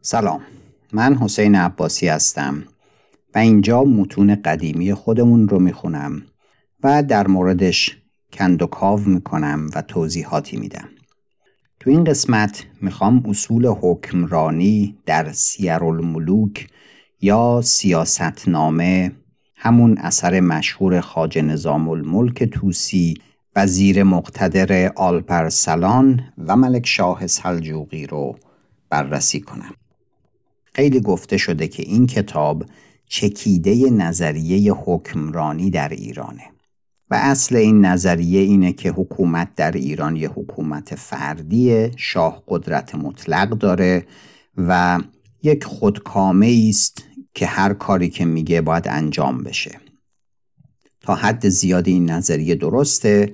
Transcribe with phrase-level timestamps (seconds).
[0.00, 0.40] سلام.
[0.92, 2.64] من حسین عباسی هستم
[3.34, 6.22] و اینجا متون قدیمی خودمون رو می‌خونم
[6.82, 7.96] و در موردش
[8.32, 10.88] کند و کاو می‌کنم و توضیحاتی میدم.
[11.80, 16.68] تو این قسمت می‌خوام اصول حکمرانی در سیرالملوک
[17.20, 19.12] یا سیاستنامه
[19.56, 23.14] همون اثر مشهور خاج نظام الملک توسی
[23.56, 28.38] وزیر مقتدر آلپرسلان و ملک شاه سلجوقی رو
[28.90, 29.74] بررسی کنم.
[30.78, 32.64] خیلی گفته شده که این کتاب
[33.08, 36.42] چکیده نظریه حکمرانی در ایرانه
[37.10, 43.48] و اصل این نظریه اینه که حکومت در ایران یه حکومت فردیه شاه قدرت مطلق
[43.48, 44.06] داره
[44.56, 45.00] و
[45.42, 47.04] یک خودکامه است
[47.34, 49.80] که هر کاری که میگه باید انجام بشه.
[51.00, 53.32] تا حد زیادی این نظریه درسته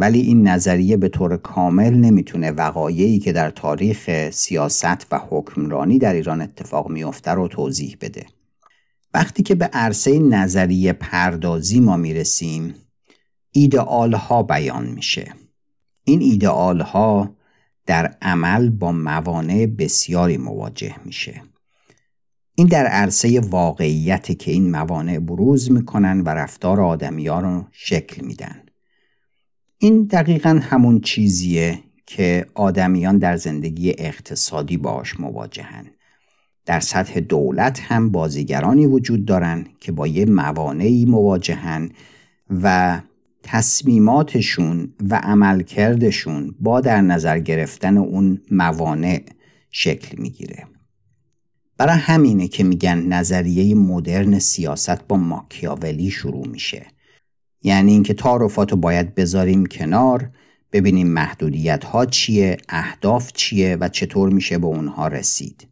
[0.00, 6.14] ولی این نظریه به طور کامل نمی‌تونه وقایعی که در تاریخ سیاست و حکمرانی در
[6.14, 8.26] ایران اتفاق میفته رو توضیح بده.
[9.14, 12.74] وقتی که به عرصه نظریه پردازی ما می‌رسیم
[13.52, 15.32] ایدئال ها بیان میشه.
[16.04, 17.36] این ایدئال ها
[17.86, 21.42] در عمل با موانع بسیاری مواجه میشه.
[22.54, 28.24] این در عرصه واقعیت که این موانع بروز می‌کنن و رفتار آدمی ها رو شکل
[28.24, 28.67] میدن.
[29.80, 35.86] این دقیقا همون چیزیه که آدمیان در زندگی اقتصادی باش مواجهن.
[36.66, 41.90] در سطح دولت هم بازیگرانی وجود دارن که با یه موانعی مواجهن
[42.62, 43.00] و
[43.42, 49.22] تصمیماتشون و عملکردشون با در نظر گرفتن اون موانع
[49.70, 50.66] شکل می‌گیره.
[51.76, 56.86] برای همینه که میگن نظریه مدرن سیاست با ماکیاولی شروع میشه.
[57.62, 60.30] یعنی اینکه تعارفات رو باید بذاریم کنار
[60.72, 65.68] ببینیم محدودیت ها چیه اهداف چیه و چطور میشه به اونها رسید.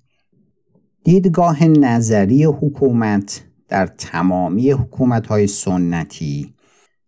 [1.05, 6.55] دیدگاه نظری حکومت در تمامی حکومت های سنتی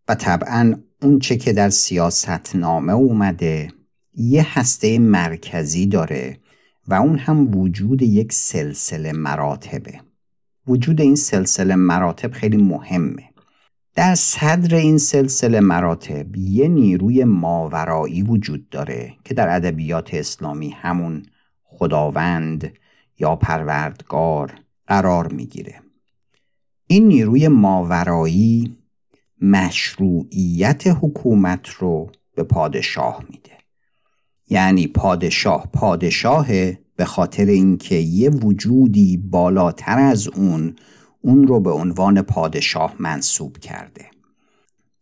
[0.08, 3.68] و طبعا اونچه که در سیاست نامه اومده
[4.14, 6.38] یه هسته مرکزی داره
[6.88, 10.00] و اون هم وجود یک سلسله مراتبه.
[10.66, 13.27] وجود این سلسله مراتب خیلی مهمه.
[13.98, 21.22] در صدر این سلسله مراتب یه نیروی ماورایی وجود داره که در ادبیات اسلامی همون
[21.64, 22.72] خداوند
[23.18, 24.54] یا پروردگار
[24.86, 25.80] قرار می‌گیره.
[26.86, 28.76] این نیروی ماورایی
[29.40, 33.52] مشروعیت حکومت رو به پادشاه میده.
[34.48, 40.76] یعنی پادشاه پادشاهه به خاطر اینکه یه وجودی بالاتر از اون
[41.20, 44.06] اون رو به عنوان پادشاه منصوب کرده.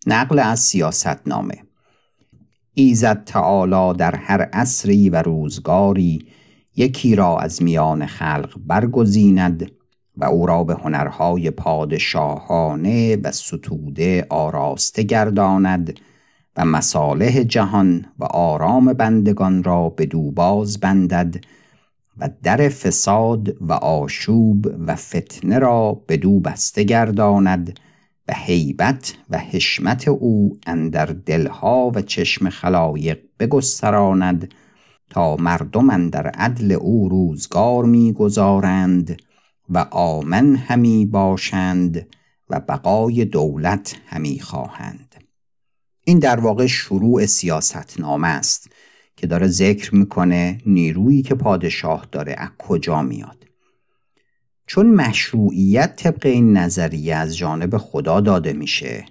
[0.06, 1.62] نقل از سیاست نامه
[2.74, 6.26] ایزد تعالی در هر عصری و روزگاری
[6.76, 9.70] یکی را از میان خلق برگزیند
[10.16, 16.00] و او را به هنرهای پادشاهانه و ستوده آراسته گرداند
[16.56, 21.36] و مصالح جهان و آرام بندگان را به دوباز بندد
[22.18, 27.80] و در فساد و آشوب و فتنه را به دو بسته گرداند
[28.28, 34.54] و حیبت و حشمت او اندر دلها و چشم خلایق بگستراند
[35.10, 39.22] تا مردم اندر عدل او روزگار می‌گذارند
[39.68, 42.06] و آمن همی باشند
[42.50, 45.14] و بقای دولت همی خواهند.
[46.04, 48.70] این در واقع شروع سیاست نامه است.
[49.16, 53.46] که داره ذکر می‌کنه نیرویی که پادشاه داره از کجا میاد.
[54.66, 59.04] چون مشروعیت طبق این نظریه از جانب خدا داده میشه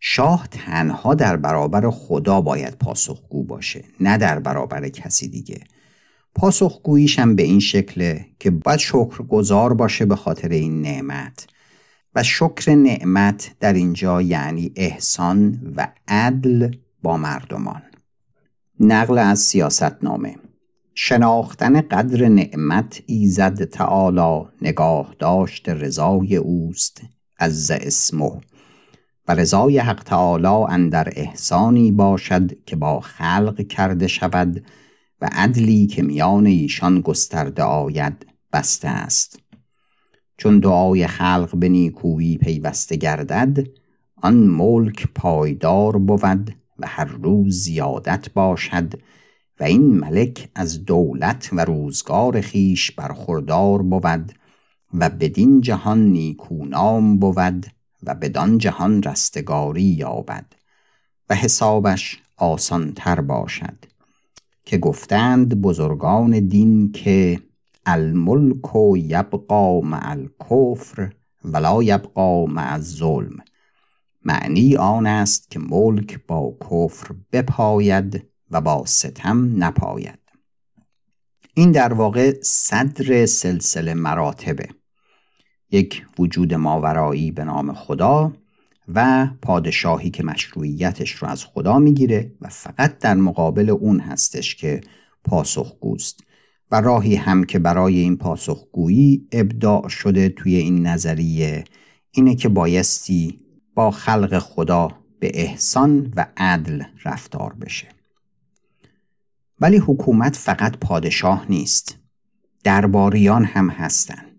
[0.00, 5.60] شاه تنها در برابر خدا باید پاسخگو باشه نه در برابر کسی دیگه.
[6.34, 11.46] پاسخگوییش هم به این شکله که باید شکر گذار باشه به خاطر این نعمت.
[12.14, 17.82] و شکر نعمت در اینجا یعنی احسان و عدل با مردمان.
[18.80, 20.36] نقل از سیاست نامه
[20.94, 27.02] شناختن قدر نعمت ایزد تعالی نگاه داشت رضای اوست
[27.38, 28.40] از اسمه.
[29.28, 34.64] و رضای حق تعالی اندر احسانی باشد که با خلق کرده شود
[35.20, 39.40] و عدلی که میان ایشان گسترده آید بسته است.
[40.36, 43.66] چون دعای خلق به نیکویی پیوسته گردد
[44.22, 48.94] آن ملک پایدار بود و هر روز زیادت باشد
[49.60, 54.32] و این ملک از دولت و روزگار خیش برخوردار بود
[54.94, 57.66] و بدین جهان نیکونام بود
[58.02, 60.46] و بدان جهان رستگاری یابد
[61.30, 63.84] و حسابش آسان تر باشد
[64.64, 67.40] که گفتند بزرگان دین که
[67.86, 71.12] الملک یبقا مع الکفر
[71.44, 73.36] ولا یبقا مع الظلم
[74.24, 80.18] معنی آن است که ملک با کفر بپاید و با ستم نپاید.
[81.54, 84.68] این در واقع صدر سلسله مراتبه.
[85.70, 88.32] یک وجود ماورایی به نام خدا
[88.94, 94.80] و پادشاهی که مشروعیتش رو از خدا می‌گیره و فقط در مقابل اون هستش که
[95.24, 96.20] پاسخگوست
[96.70, 101.64] و راهی هم که برای این پاسخگویی ابداع شده توی این نظریه
[102.10, 103.40] اینه که بایستی
[103.78, 104.90] با خلق خدا
[105.20, 107.88] به احسان و عدل رفتار بشه.
[109.60, 111.98] ولی حکومت فقط پادشاه نیست.
[112.64, 114.36] درباریان هم هستند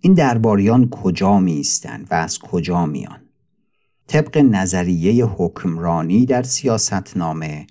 [0.00, 3.20] این درباریان کجا میستن و از کجا میان؟
[4.06, 7.66] طبق نظریه حکمرانی در سیاستنامه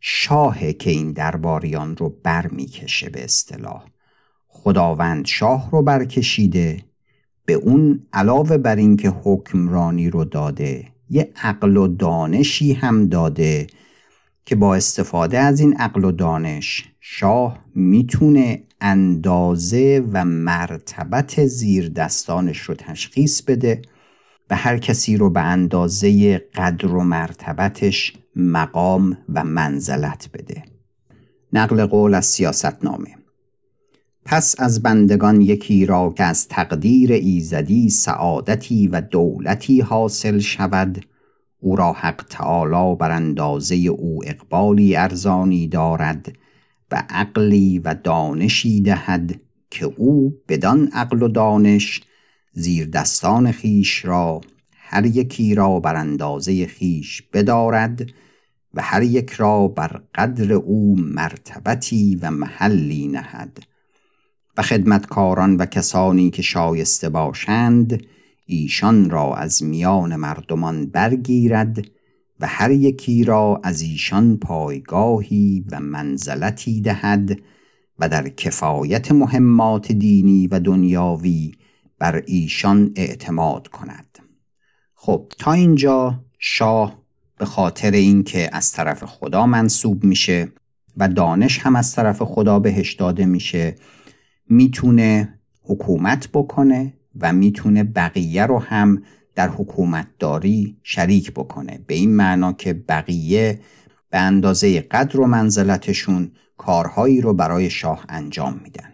[0.00, 3.84] شاه که این درباریان رو بر می‌کشه به اصطلاح
[4.48, 6.93] خداوند شاه رو برکشیده
[7.46, 13.66] به اون علاوه بر اینکه حکمرانی رو داده یه عقل و دانشی هم داده
[14.44, 22.60] که با استفاده از این عقل و دانش شاه می‌تونه اندازه و مرتبت زیر دستانش
[22.60, 23.82] رو تشخیص بده
[24.50, 30.62] و هر کسی رو به اندازه قدر و مرتبتش مقام و منزلت بده.
[31.52, 33.23] نقل قول از سیاستنامه.
[34.24, 41.06] پس از بندگان یکی را که از تقدیر ایزدی سعادتی و دولتی حاصل شود
[41.60, 46.32] او را حق تعالی بر اندازه او اقبالی ارزانی دارد
[46.90, 49.40] و عقلی و دانشی دهد
[49.70, 52.02] که او بدان عقل و دانش
[52.52, 54.40] زیر دستان خیش را
[54.72, 58.06] هر یکی را بر اندازه خیش بدارد
[58.74, 63.73] و هر یک را بر قدر او مرتبتی و محلی نهد.
[64.56, 68.02] و خدمتکاران و کسانی که شایسته باشند
[68.46, 71.86] ایشان را از میان مردمان برگیرد
[72.40, 77.38] و هر یکی را از ایشان پایگاهی و منزلتی دهد
[77.98, 81.52] و در کفایت مهمات دینی و دنیاوی
[81.98, 84.18] بر ایشان اعتماد کند.
[84.94, 87.02] خب تا اینجا شاه
[87.38, 90.52] به خاطر اینکه از طرف خدا منصوب میشه
[90.96, 93.74] و دانش هم از طرف خدا بهش داده میشه
[94.48, 99.02] می‌تونه حکومت بکنه و می‌تونه بقیه رو هم
[99.34, 101.84] در حکومتداری شریک بکنه.
[101.86, 103.60] به این معنا که بقیه
[104.10, 108.92] به اندازه قدر و منزلتشون کارهایی رو برای شاه انجام میدن.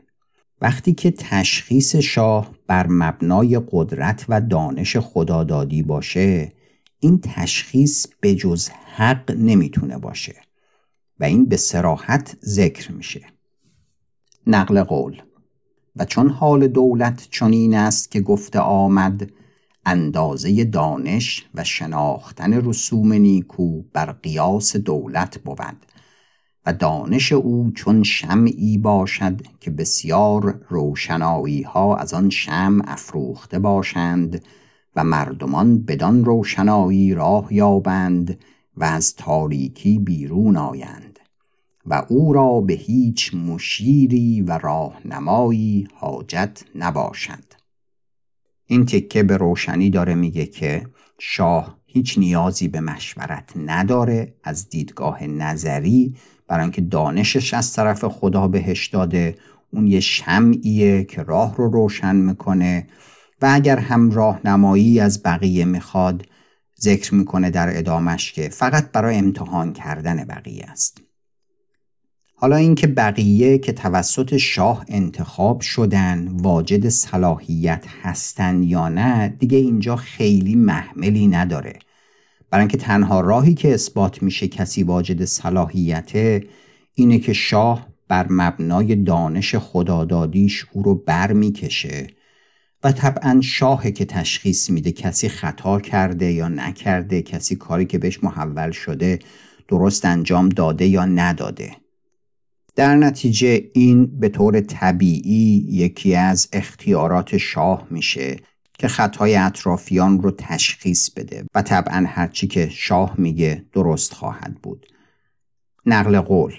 [0.61, 6.53] وقتی که تشخیص شاه بر مبنای قدرت و دانش خدادادی باشه
[7.01, 10.35] این تشخیص به جز حق نمی‌تونه باشه
[11.21, 13.27] و این به سراحت ذکر میشه.
[14.47, 15.23] نقل قول
[16.01, 19.31] و چون حال دولت چنین است که گفته آمد
[19.87, 25.87] اندازه دانش و شناختن رسوم نیکو بر قیاس دولت بود
[26.67, 34.45] و دانش او چون شمعی باشد که بسیار روشنایی ها از آن شم افروخته باشند
[34.97, 38.39] و مردمان بدان روشنایی راه یابند
[38.77, 41.10] و از تاریکی بیرون آیند.
[41.87, 47.45] و او را به هیچ مشیری و راهنمایی حاجت نباشد
[48.67, 50.87] این تکه به روشنی داره میگه که
[51.19, 56.17] شاه هیچ نیازی به مشورت نداره از دیدگاه نظری
[56.49, 59.35] برای اینکه دانشش از طرف خدا بهش داده.
[59.73, 62.87] اون یه شمعیه که راه رو روشن می‌کنه
[63.43, 66.27] و اگر هم راهنمایی از بقیه می‌خواد
[66.81, 71.10] ذکر می‌کنه در ادامش که فقط برای امتحان کردن بقیه است.
[72.43, 79.97] حالا اینکه بقیه که توسط شاه انتخاب شدن واجد صلاحیت هستن یا نه دیگه اینجا
[79.97, 81.79] خیلی محملی نداره.
[82.51, 86.45] برای اینکه تنها راهی که اثبات میشه کسی واجد صلاحیته
[86.95, 92.07] اینه که شاه بر مبنای دانش خدادادیش او رو بر می‌کشه
[92.85, 98.25] و طبعا شاه که تشخیص میده کسی خطا کرده یا نکرده کسی کاری که بهش
[98.25, 99.19] محول شده
[99.69, 101.80] درست انجام داده یا نداده.
[102.77, 108.37] در نتیجه این به طور طبیعی یکی از اختیارات شاه میشه
[108.79, 114.87] که خطای اطرافیان رو تشخیص بده و طبعا هرچی که شاه میگه درست خواهد بود.
[115.87, 116.57] نقل قول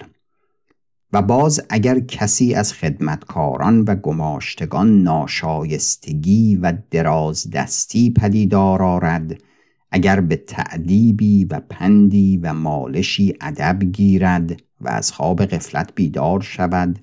[1.12, 9.42] و باز اگر کسی از خدمتکاران و گماشتگان ناشایستگی و دراز دستی پدیدار آرد
[9.90, 16.98] اگر به تعدیبی و پندی و مالشی ادب گیرد و از خواب قفلت بیدار شود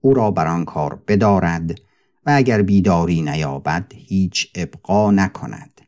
[0.00, 1.70] او را بر آن کار بدارد
[2.26, 5.80] و اگر بیداری نیابد هیچ ابقا نکند.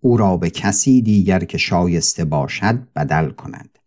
[0.00, 3.78] او را به کسی دیگر که شایسته باشد بدل کند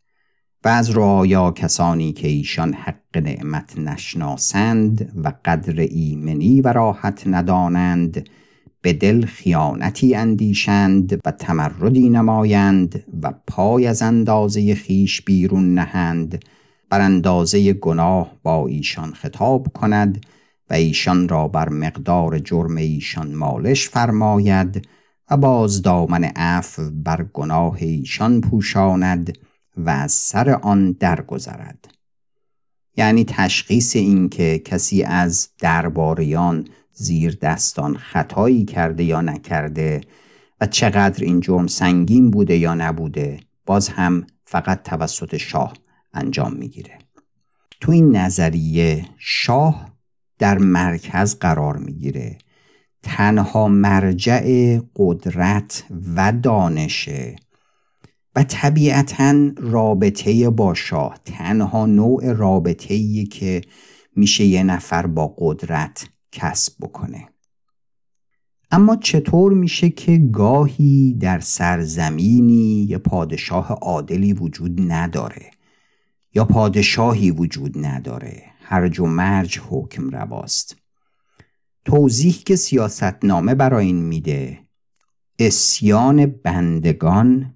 [0.64, 8.30] و از رعایا کسانی که ایشان حق نعمت نشناسند و قدر ایمنی و راحت ندانند
[8.82, 16.46] به دل خیانتی اندیشند و تمردی نمایند و پای از اندازه خیش بیرون نهند
[16.92, 20.26] بر اندازه گناه با ایشان خطاب کند
[20.70, 24.88] و ایشان را بر مقدار جرم ایشان مالش فرماید
[25.32, 29.38] و باز دامن عفو بر گناه ایشان پوشاند
[29.78, 31.88] و از سر آن درگذرد.
[32.98, 40.02] یعنی تشخیص این که کسی از درباریان زیر دستان خطایی کرده یا نکرده
[40.62, 45.74] و چقدر این جرم سنگین بوده یا نبوده باز هم فقط توسط شاه
[46.14, 46.98] انجام می‌گیره.
[47.82, 49.98] تو این نظریه شاه
[50.40, 52.38] در مرکز قرار می‌گیره.
[53.04, 55.84] تنها مرجع قدرت
[56.16, 57.36] و دانشه
[58.36, 63.62] و طبیعتا رابطه با شاه تنها نوع رابطه که
[64.16, 67.28] میشه یه نفر با قدرت کسب بکنه.
[68.72, 75.52] اما چطور میشه که گاهی در سرزمینی یه پادشاه عادلی وجود نداره؟
[76.34, 78.44] یا پادشاهی وجود نداره.
[78.64, 80.76] هرج و مرج حکم رواست.
[81.86, 84.60] توضیح که سیاستنامه برای این میده
[85.40, 87.56] اسیان بندگان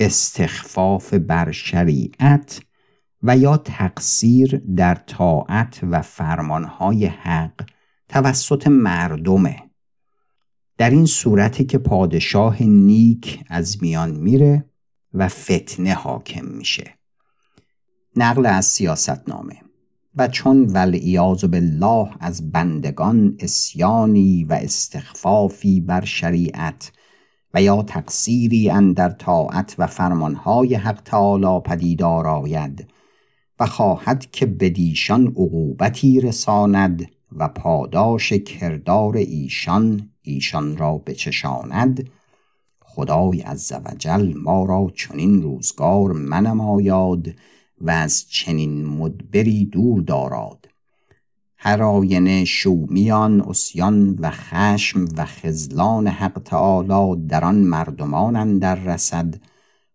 [0.00, 2.60] استخفاف بر شریعت
[3.22, 7.64] و یا تقصیر در طاعت و فرمانهای حق
[8.08, 9.62] توسط مردمه.
[10.78, 14.70] در این صورتی که پادشاه نیک از میان میره
[15.14, 16.98] و فتنه حاکم میشه.
[18.16, 19.56] نقل از سیاستنامه
[20.16, 26.92] و چون والعیاذ بالله از بندگان اسیانی و استخفافی بر شریعت
[27.54, 32.88] و یا تقصیری اندر طاعت و فرمانهای حق تعالی پدیدار آید
[33.60, 42.10] و خواهد که بدیشان عقوبتی رساند و پاداش کردار ایشان ایشان را بچشاند
[42.80, 47.28] خدای عزوجل ما را چنین روزگار منمایاد
[47.80, 50.68] و از چنین مدبری دور داراد.
[51.56, 59.34] هر آینه شومیان اسیان و خشم و خزلان حق تعالی در آن مردمان اندر رسد.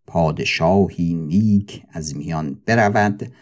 [0.06, 3.32] پادشاهی نیک از میان برود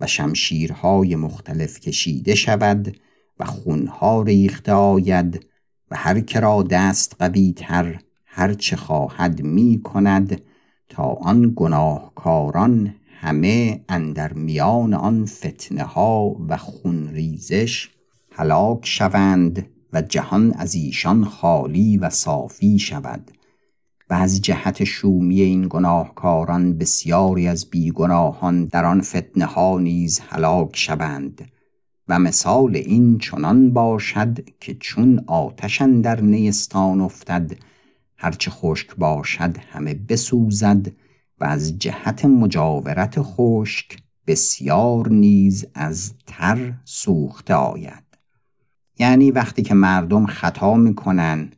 [0.00, 2.96] و شمشیرهای مختلف کشیده شود
[3.40, 5.46] و خونها ریخته آید
[5.90, 10.40] و هر که را دست قوی تر هر چه خواهد می کند
[10.88, 17.88] تا آن گناهکاران همه اندر میان آن فتنه ها و خونریزش
[18.32, 23.30] هلاک شوند و جهان از ایشان خالی و صافی شود.
[24.10, 30.76] و از جهت شومی این گناهکاران بسیاری از بیگناهان در آن فتنه ها نیز هلاک
[30.76, 31.48] شوند.
[32.08, 37.52] و مثال این چنان باشد که چون آتش در نیستان افتد
[38.16, 40.92] هرچه خشک باشد همه بسوزد
[41.44, 43.96] از جهت مجاورت خشک
[44.26, 48.04] بسیار نیز از تر سوخته آید.
[48.98, 51.50] یعنی وقتی که مردم خطا می‌کنن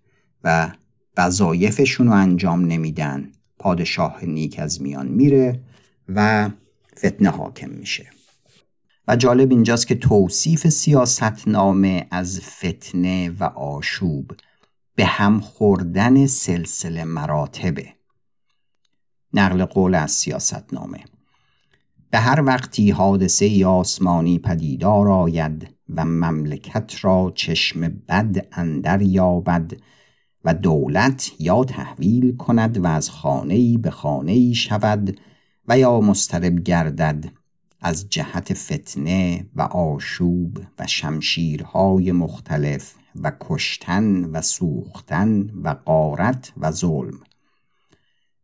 [0.45, 0.73] و
[1.17, 5.61] وظایفشون رو انجام نمیدن پادشاه نیک از میان میره
[6.09, 6.51] و
[6.99, 8.07] فتنه حاکم میشه.
[9.09, 14.33] و جالب اینجاست که توصیف سیاستنامه از فتنه و آشوب
[14.95, 17.96] به هم خوردن سلسله مراتبه.
[19.37, 21.05] نقل قول از سیاستنامه.
[22.11, 29.73] به هر وقتی حادثه آسمانی پدیدار آید و مملکت را چشم بد اندر یابد
[30.45, 35.21] و دولت یا تحویل کند و از خانه‌ای به خانه‌ای شود
[35.69, 37.25] و یا مسترب گردد
[37.81, 46.71] از جهت فتنه و آشوب و شمشیرهای مختلف و کشتن و سوختن و قارت و
[46.71, 47.21] ظلم.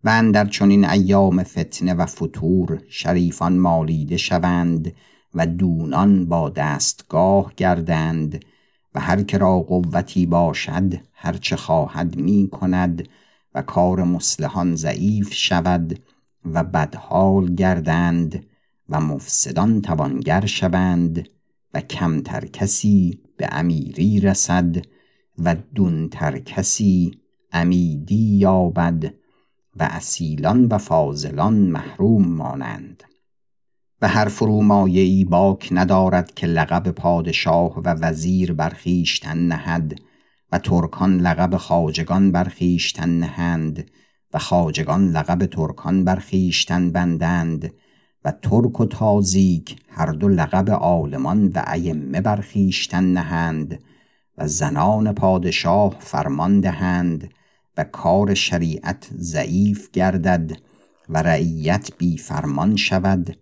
[0.05, 4.93] و اندر چنین ایام فتنه و فتور شریفان مالیده شوند
[5.35, 8.45] و دونان با دستگاه گردند
[8.95, 13.09] و هر که را قوتی باشد هرچه خواهد می کند
[13.55, 16.01] و کار مسلحان ضعیف شود
[16.45, 18.47] و بدحال گردند
[18.89, 21.29] و مفسدان توانگر شوند
[21.75, 24.77] و کمتر کسی به امیری رسد
[25.39, 27.19] و دونتر کسی
[27.53, 29.15] امیدی یابد
[29.77, 33.03] و اصیلان و فاضلان محروم مانند.
[34.03, 40.01] و هر فرومایه ای باک ندارد که لقب پادشاه و وزیر برخیشتن نهد
[40.53, 43.91] و ترکان لقب خاجگان برخیشتن نهند
[44.35, 47.73] و خاجگان لقب ترکان برخیشتن بندند
[48.25, 53.79] و ترک و تازیک هر دو لقب عالمان و ائمه برخیشتن نهند
[54.39, 57.31] و زنان پادشاه فرمان دهند
[57.77, 60.53] و کار شریعت ضعیف گردد
[61.09, 63.37] و رعیت بی فرمان شود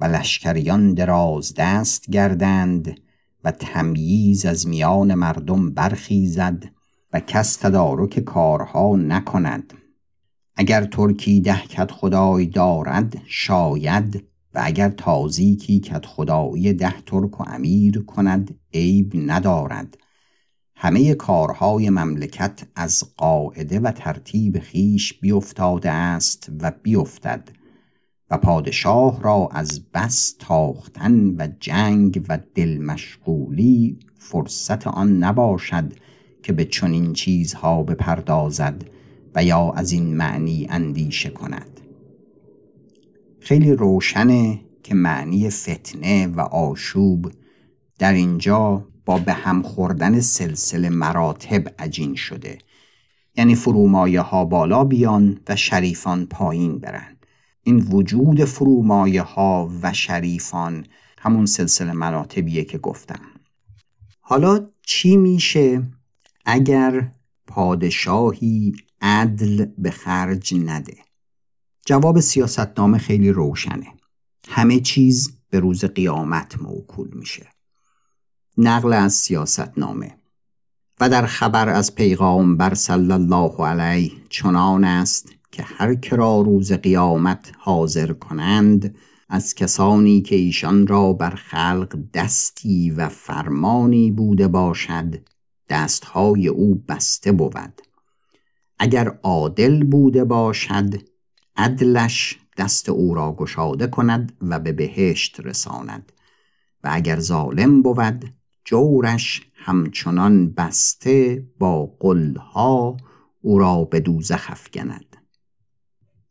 [0.00, 3.00] و لشکریان دراز دست گردند
[3.44, 6.64] و تمییز از میان مردم برخیزد
[7.12, 9.74] و کس تدارک کارها نکند.
[10.56, 14.24] اگر ترکی ده کت خدای دارد شاید
[14.54, 19.96] و اگر تازیکی کت خدایی ده ترک و امیر کند عیب ندارد.
[20.78, 27.48] همه کارهای مملکت از قاعده و ترتیب خیش بیفتاده است و بیفتد
[28.30, 35.92] و پادشاه را از بس تاختن و جنگ و دل مشغولی فرصت آن نباشد
[36.42, 38.84] که به چنین چیزها بپردازد
[39.34, 41.80] و یا از این معنی اندیشه کند.
[43.40, 47.32] خیلی روشنه که معنی فتنه و آشوب
[47.98, 52.58] در اینجا با به هم خوردن سلسله مراتب عجین شده.
[53.36, 57.16] یعنی فرومایه ها بالا بیان و شریفان پایین برن.
[57.62, 60.86] این وجود فرومایه ها و شریفان
[61.18, 63.20] همون سلسله مراتبیه که گفتم.
[64.20, 65.82] حالا چی میشه
[66.44, 67.12] اگر
[67.46, 70.96] پادشاهی عدل به خرج نده؟
[71.86, 73.86] جواب سیاستنامه خیلی روشنه.
[74.48, 77.55] همه چیز به روز قیامت موکول میشه.
[78.58, 80.16] نقل از سیاستنامه
[81.00, 87.52] و در خبر از پیغامبر صلی الله علیه چنان است که هر کرا روز قیامت
[87.58, 88.96] حاضر کنند
[89.28, 95.28] از کسانی که ایشان را بر خلق دستی و فرمانی بوده باشد
[95.68, 97.82] دستهای او بسته بود.
[98.78, 100.94] اگر عادل بوده باشد
[101.56, 106.12] عدلش دست او را گشاده کند و به بهشت رساند.
[106.84, 108.24] و اگر ظالم بود
[108.66, 112.96] جورش همچنان بسته با قلها
[113.40, 115.16] او را به دوزخ افکند.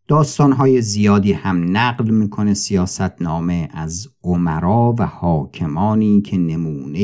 [0.08, 7.00] داستانهای زیادی هم نقل می‌کنه سیاست نامه از عمرا و حاکمانی که نمونه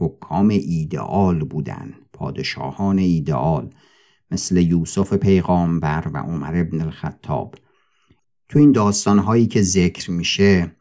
[0.00, 3.70] حکام ایدئال بودن پادشاهان ایدئال
[4.30, 7.54] مثل یوسف پیغامبر و عمر ابن الخطاب.
[8.48, 10.76] تو این داستانهایی که ذکر میشه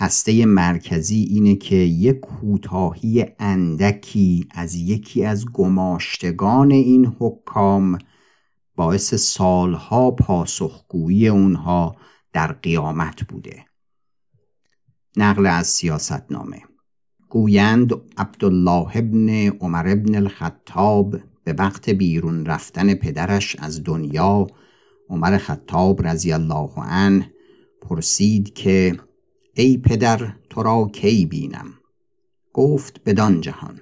[0.00, 7.98] هسته مرکزی اینه که یک کوتاهی اندکی از یکی از گماشتگان این حکام
[8.76, 11.96] باعث سالها پاسخگویی اونها
[12.32, 13.64] در قیامت بوده.
[15.16, 16.62] نقل از سیاست نامه
[17.28, 24.46] گویند عبدالله ابن عمر ابن الخطاب به وقت بیرون رفتن پدرش از دنیا
[25.08, 27.32] عمر خطاب رضی الله عنه
[27.82, 28.98] پرسید که
[29.60, 31.74] ای پدر تو را کی بینم؟
[32.52, 33.80] گفت بدان جهان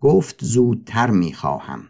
[0.00, 1.88] گفت زودتر می‌خواهم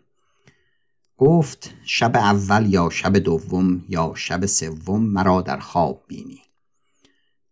[1.16, 6.40] گفت شب اول یا شب دوم یا شب سوم مرا در خواب بینی.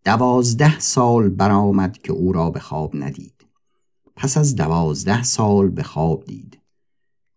[0.05, 3.47] دوازده سال برآمد که او را به خواب ندید.
[4.17, 6.59] پس از دوازده سال به خواب دید.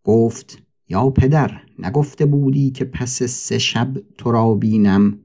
[0.03, 0.57] گفت
[0.89, 5.19] یا پدر نگفته بودی که پس سه شب تو را بینم؟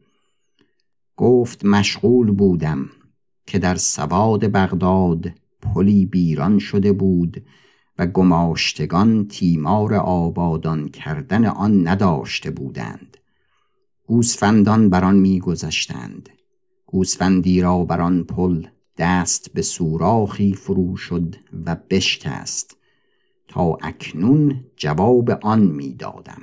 [1.17, 2.91] گفت مشغول بودم.
[3.51, 5.33] که در سواد بغداد
[5.63, 7.43] پلی بیران شده بود
[7.99, 13.17] و گماشتگان تیمار آبادان کردن آن نداشته بودند.
[14.07, 16.29] گوسفندان بر آن میگذشتند.
[16.87, 18.67] گوسفندی را بر آن پل
[18.99, 21.37] دست به سوراخی فرو شد
[21.67, 22.77] و بشکست.
[23.49, 26.43] تا اکنون جواب آن می‌دادم.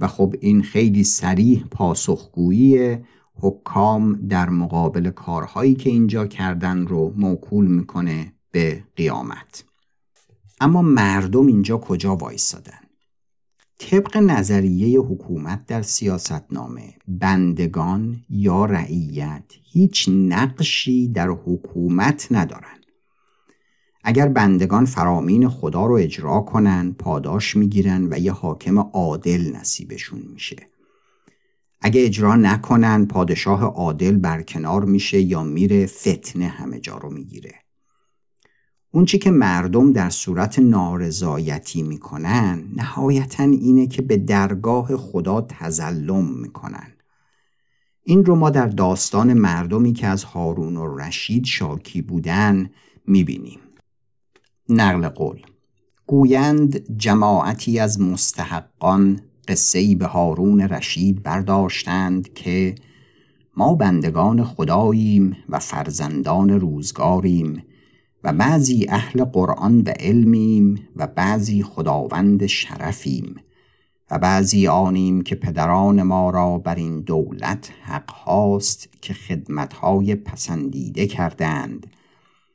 [0.00, 2.98] و خب این خیلی سریح پاسخگویی
[3.40, 9.64] حکام در مقابل کارهایی که اینجا کردن رو موکول می‌کنه به قیامت.
[10.60, 12.80] اما مردم اینجا کجا وایستادن
[13.78, 22.78] طبق نظریه حکومت در سیاستنامه بندگان یا رعیت هیچ نقشی در حکومت ندارن.
[24.04, 30.56] اگر بندگان فرامین خدا رو اجرا کنن پاداش می‌گیرن و یه حاکم عادل نصیبشون میشه.
[31.80, 37.54] اگه اجرا نکنن پادشاه عادل برکنار میشه یا میره فتنه همه جا رو می‌گیره.
[38.90, 46.40] اون چی که مردم در صورت نارضایتی می‌کنن نهایتا اینه که به درگاه خدا تزلم
[46.40, 46.92] می‌کنن.
[48.02, 52.70] این رو ما در داستان مردمی که از هارون و رشید شاکی بودن
[53.06, 53.60] می‌بینیم.
[54.68, 55.42] نقل قول
[56.06, 62.74] گویند جماعتی از مستحقان قصه به هارون رشید برداشتند که
[63.56, 67.62] ما بندگان خداییم و فرزندان روزگاریم
[68.24, 73.34] و بعضی اهل قرآن و علمیم و بعضی خداوند شرفیم
[74.10, 81.06] و بعضی آنیم که پدران ما را بر این دولت حق هاست که خدمتهای پسندیده
[81.06, 81.86] کردند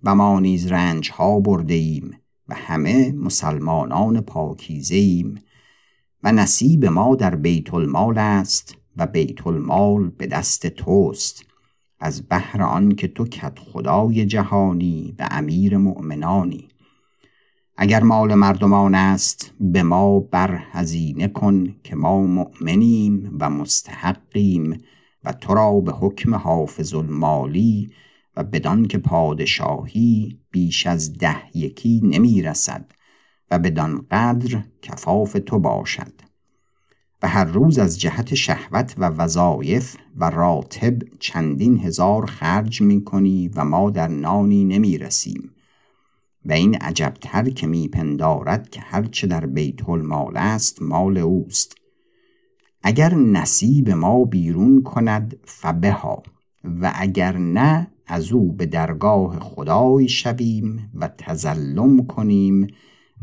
[0.03, 2.17] و ما نیز رنج ها برده ایم
[2.49, 5.42] و همه مسلمانان پاکیزه ایم
[6.24, 11.46] و نصیب ما در بیت المال است و بیت المال به دست توست
[12.00, 16.68] از بهر آن که تو کت خدای جهانی و امیر مؤمنانی.
[17.78, 24.78] اگر مال مردمان است به ما بر هزینه کن که ما مؤمنیم و مستحقیم
[25.24, 27.92] و تو را به حکم حافظ المالی
[28.38, 32.92] و بدان که پادشاهی بیش از ده یکی نمی رسد.
[33.54, 36.13] و بدان قدر کفاف تو باشد.
[37.24, 43.48] و هر روز از جهت شهوت و وظایف و راتب چندین هزار خرج می کنی
[43.56, 45.52] و ما در نانی نمی رسیم
[46.46, 51.76] و این عجبتر که میپندارد که هرچه در بیت المال است مال اوست.
[52.84, 56.24] اگر نصیب ما بیرون کند فبها.
[56.63, 62.68] و اگر نه از او به درگاه خدای شویم و تزلم کنیم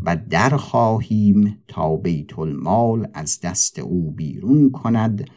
[0.03, 5.31] و در خواهیم تا بیت المال از دست او بیرون کند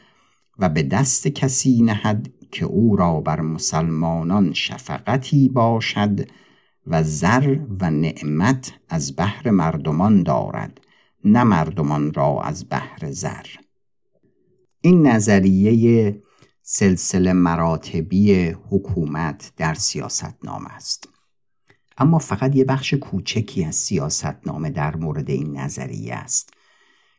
[0.60, 6.30] و به دست کسی نهد که او را بر مسلمانان شفقتی باشد
[6.88, 10.82] و زر و نعمت از بحر مردمان دارد
[11.26, 13.46] نه مردمان را از بحر زر.
[14.82, 16.22] این نظریه
[16.62, 21.13] سلسله مراتبی حکومت در سیاستنامه است.
[21.98, 26.54] اما فقط یه بخش کوچکی از سیاستنامه در مورد این نظریه است.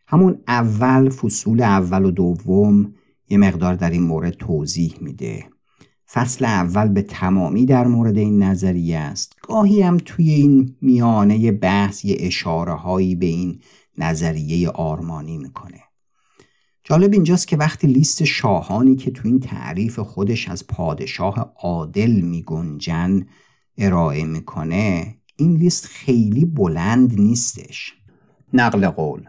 [0.07, 2.95] همون اول فصول اول و دوم
[3.29, 5.45] یه مقدار در این مورد توضیح میده.
[6.13, 9.37] فصل اول به تمامی در مورد این نظریه است.
[9.43, 13.61] گاهی هم توی این میانه بحث یه اشاره هایی به این
[13.99, 15.81] نظریه آرمانی می‌کنه.
[16.85, 23.27] جالب اینجاست که وقتی لیست شاهانی که تو این تعریف خودش از پادشاه عادل میگنجن
[23.79, 27.95] ارائه می‌کنه این لیست خیلی بلند نیستش.
[28.53, 29.29] نقل قول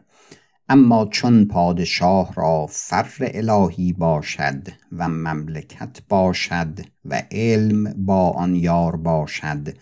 [0.69, 8.95] اما چون پادشاه را فر الهی باشد و مملکت باشد و علم با آن یار
[8.95, 9.77] باشد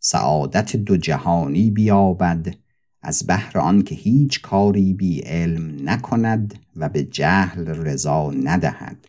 [0.00, 2.54] سعادت دو جهانی بیابد.
[3.02, 9.08] از بهر آن که هیچ کاری بی علم نکند و به جهل رضا ندهد.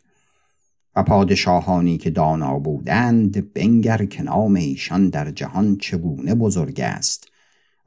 [1.03, 7.31] پادشاهانی که دانا بودند بنگر که نام ایشان در جهان چگونه بزرگ است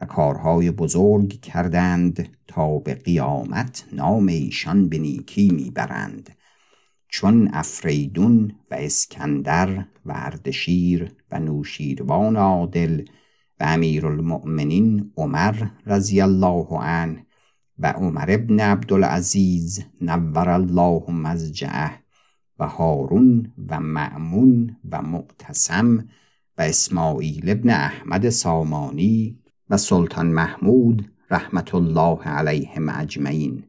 [0.01, 6.31] و کارهای بزرگ کردند تا به قیامت نام ایشان به نیکی می‌برند.
[7.09, 13.05] چون افریدون و اسکندر و اردشیر و نوشیروان عادل
[13.61, 17.27] و امیر المؤمنین عمر رضی الله عنه
[17.79, 22.01] و عمر ابن عبدالعزیز نور الله مزجعه
[22.66, 26.09] هارون و معمون و معتصم
[26.59, 29.38] و اسماعیل ابن احمد سامانی
[29.70, 33.64] و سلطان محمود رحمت الله علیهم اجمعین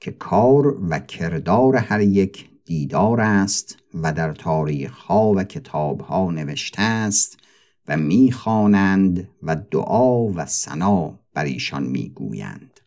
[0.00, 6.30] که کار و کردار هر یک دیدار است و در تاریخ ها و کتاب ها
[6.30, 7.38] نوشته است
[7.88, 12.80] و می‌خوانند و دعا و سنا بر ایشان می‌گویند.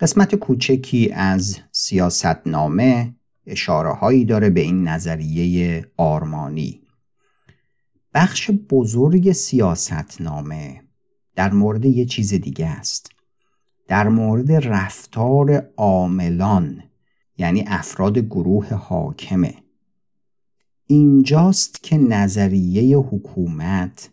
[0.00, 3.14] قسمت کوچکی از سیاستنامه
[3.48, 6.80] اشاره هایی داره به این نظریه آرمانی.
[8.14, 10.82] بخش بزرگ سیاستنامه
[11.34, 13.10] در مورد یه چیز دیگه است.
[13.88, 16.82] در مورد رفتار عاملان
[17.38, 19.54] یعنی افراد گروه حاکمه.
[20.86, 24.10] اینجاست که نظریه حکومت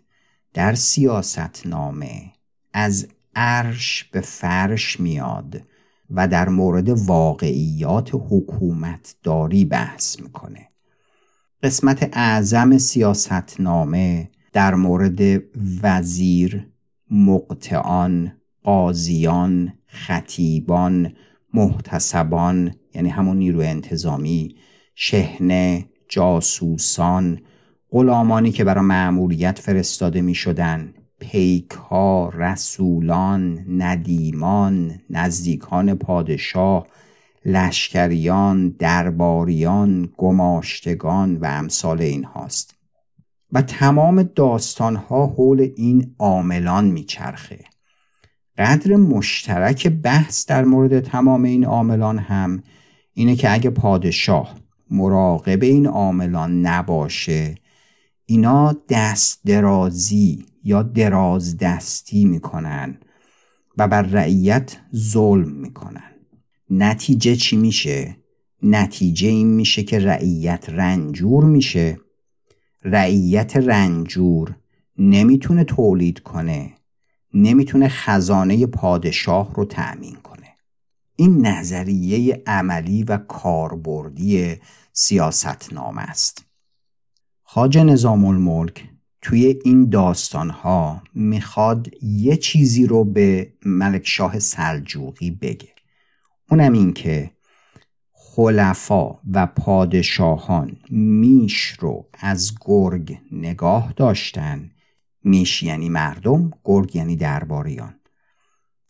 [0.53, 2.31] در سیاستنامه
[2.73, 5.61] از عرش به فرش میاد
[6.09, 10.69] و در مورد واقعیات حکومت داری بحث می‌کنه.
[11.63, 15.41] قسمت اعظم سیاستنامه در مورد
[15.83, 16.67] وزیر
[17.11, 18.31] مقتعان
[18.63, 21.13] قاضیان خطیبان
[21.53, 24.55] محتسبان یعنی همون نیروی انتظامی
[24.95, 27.41] شهنه جاسوسان
[27.91, 36.87] غلامانی که برای معمولیت فرستاده می شدن پیک ها رسولان ندیمان نزدیکان پادشاه
[37.45, 42.75] لشکریان درباریان گماشتگان و امثال این هاست
[43.51, 47.59] و تمام داستانها حول این عاملان میچرخه.
[48.57, 52.63] قدر مشترک بحث در مورد تمام این عاملان هم
[53.13, 54.55] اینه که اگه پادشاه
[54.91, 57.55] مراقب این عاملان نباشه
[58.25, 62.99] اینا دست درازی یا دراز دستی می‌کنن
[63.77, 66.11] و بر رعیت ظلم می‌کنن.
[66.69, 68.17] نتیجه چی میشه؟
[68.63, 71.99] نتیجه این میشه که رعیت رنجور میشه.
[72.83, 74.55] رعیت رنجور
[74.97, 76.73] نمی‌تونه تولید کنه
[77.33, 80.47] نمی‌تونه خزانه پادشاه رو تأمین کنه.
[81.15, 84.55] این نظریه عملی و کاربردی
[84.93, 86.45] سیاستنامه است.
[87.43, 88.89] خاج نظام الملک
[89.25, 95.69] توی این داستان ها می‌خواد یه چیزی رو به ملک شاه سلجوقی بگه.
[96.49, 97.31] اونم این که
[98.11, 104.71] خلفا و پادشاهان میش رو از گرگ نگاه داشتن.
[105.23, 107.95] میش یعنی مردم گرگ یعنی درباریان.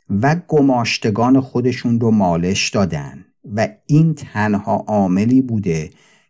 [0.10, 3.26] و گماشتگان خودشون رو مالش دادن.
[3.56, 5.90] و این تنها عاملی بوده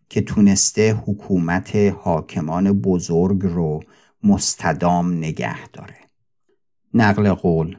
[0.10, 3.80] که تونسته حکومت حاکمان بزرگ رو
[4.24, 5.98] مستدام نگه داره.
[6.94, 7.78] نقل قول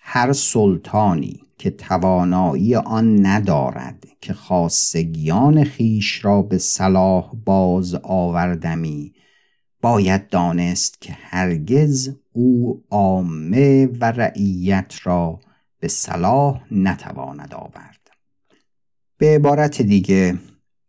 [0.00, 9.14] هر سلطانی که توانایی آن ندارد که خاصگیان خیش را به صلاح باز آوردمی
[9.80, 15.40] باید دانست که هرگز او عامه و رعیت را
[15.80, 18.10] به صلاح نتواند آورد.
[19.18, 20.38] به عبارت دیگه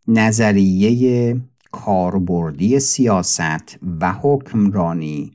[0.08, 1.36] نظریه
[1.72, 5.32] کاربردی سیاست و حکمرانی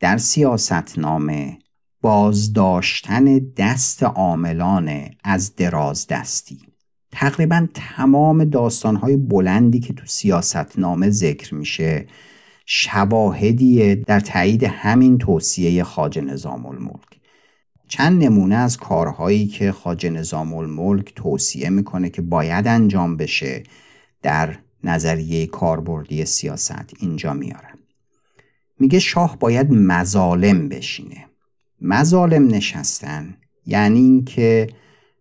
[0.00, 1.58] در سیاستنامه
[2.00, 6.58] بازداشتن دست عاملان از دراز دستی
[7.12, 12.06] تقریبا تمام داستانهای بلندی که تو سیاستنامه ذکر میشه
[12.66, 17.20] شواهدیه در تایید همین توصیه خاج نظام الملک.
[17.88, 23.62] چند نمونه از کارهایی که خاج نظام الملک توصیه می‌کنه که باید انجام بشه
[24.22, 27.78] در نظریه کاربردی سیاست اینجا میارم
[28.78, 31.26] میگه شاه باید مظالم بشینه.
[31.80, 34.66] مظالم نشستن یعنی اینکه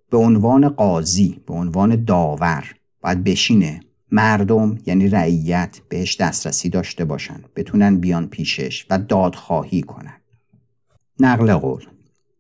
[0.10, 3.79] به عنوان قاضی به عنوان داور باید بشینه.
[4.12, 10.21] مردم یعنی رعیت بهش دسترسی داشته باشن بتونن بیان پیشش و دادخواهی کنن.
[11.19, 11.86] نقل قول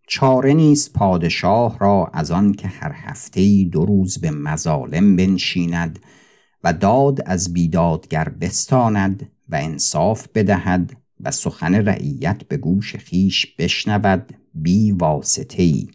[0.07, 5.99] چاره نیست پادشاه را از آن که هر هفته دو روز به مظالم بنشیند
[6.65, 14.35] و داد از بیدادگر بستاند و انصاف بدهد و سخن رعیت به گوش خیش بشنود
[14.53, 15.87] بی واسطه ای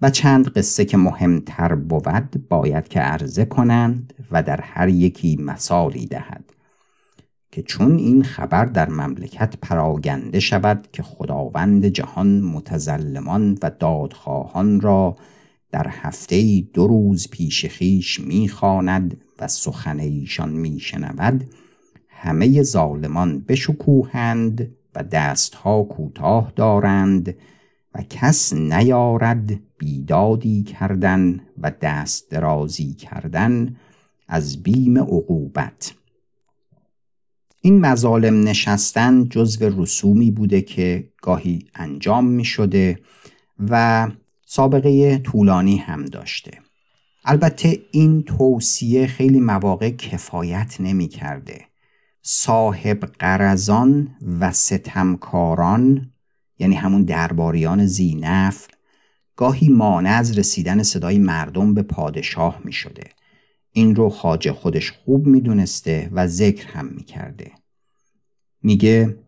[0.00, 6.06] و چند قصه که مهمتر بود باید که عرضه کنند و در هر یکی مثالی
[6.06, 6.44] دهد
[7.52, 15.16] که چون این خبر در مملکت پراگنده شود که خداوند جهان متظلمان و دادخواهان را
[15.70, 21.50] در هفته دو روز پیش خیش می‌خواند و سخن ایشان میشنود
[22.08, 27.36] همه ظالمان بشکوهند و دستها کوتاه دارند
[27.94, 33.76] و کس نیارد بیدادی کردن و دست درازی کردن
[34.28, 35.94] از بیم عقوبت.
[37.60, 43.00] این مظالم نشستن جزو رسومی بوده که گاهی انجام می شده
[43.70, 44.08] و
[44.46, 46.65] سابقه طولانی هم داشته.
[47.28, 51.64] البته این توصیه خیلی مواقع کفایت نمی کرده
[52.22, 56.12] صاحب قرزان و ستمکاران
[56.58, 58.66] یعنی همون درباریان زینف
[59.36, 63.04] گاهی مانع از رسیدن صدای مردم به پادشاه می شده.
[63.72, 67.52] این رو خاجه خودش خوب می دونسته و ذکر هم می کرده.
[68.62, 69.18] میگه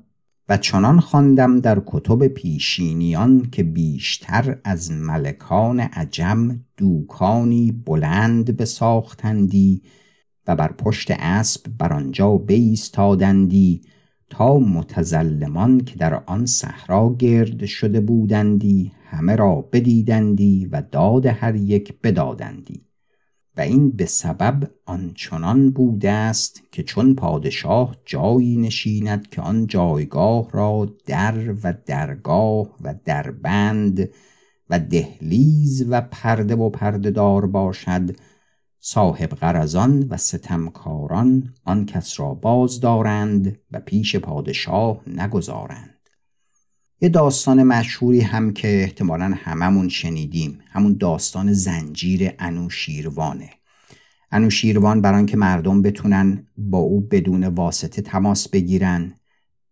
[0.48, 9.82] و چنان خواندم در کتب پیشینیان که بیشتر از ملکان عجم دوکانی بلند بساختندی
[10.46, 13.82] و بر پشت اسب بر آنجا بایستادندی
[14.30, 21.54] تا متزلمان که در آن صحرا گرد شده بودندی همه را بدیدندی و داد هر
[21.54, 22.87] یک بدادندی.
[23.58, 30.50] و این به سبب آنچنان بوده است که چون پادشاه جایی نشیند که آن جایگاه
[30.50, 34.08] را در و درگاه و دربند
[34.70, 38.16] و دهلیز و پرده و پردهدار باشد
[38.80, 45.97] صاحب غرزان و ستمکاران آن کس را باز دارند و پیش پادشاه نگذارند.
[47.00, 53.50] یه داستان مشهوری هم که احتمالا هممون شنیدیم همون داستان زنجیر انوشیروانه
[54.30, 59.14] انوشیروان برای که مردم بتونن با او بدون واسطه تماس بگیرن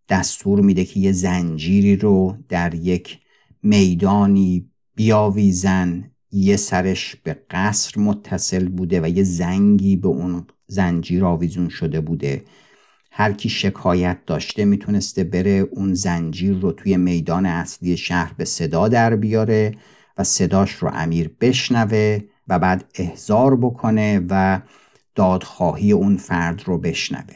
[0.09, 3.19] دستور میده که یه زنجیری رو در یک
[3.63, 11.69] میدانی بیاویزن یه سرش به قصر متصل بوده و یه زنگی به اون زنجیر آویزون
[11.69, 12.45] شده بوده.
[13.19, 18.89] هر کی شکایت داشته می‌تونسته بره اون زنجیر رو توی میدان اصلی شهر به صدا
[18.89, 19.75] در بیاره
[20.19, 24.61] و صداش رو امیر بشنوه و بعد احضار بکنه و
[25.15, 27.35] دادخواهی اون فرد رو بشنوه.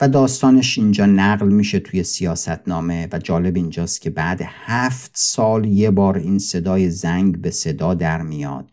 [0.00, 5.90] و داستانش اینجا نقل میشه توی سیاستنامه و جالب اینجاست که بعد هفت سال یه
[5.90, 8.70] بار این صدای زنگ به صدا در میاد.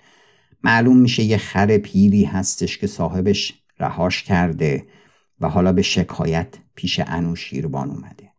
[0.64, 4.86] معلوم میشه یه خر پیری هستش که صاحبش رهاش کرده
[5.42, 8.32] و حالا به شکایت پیش انوشیروان اومده.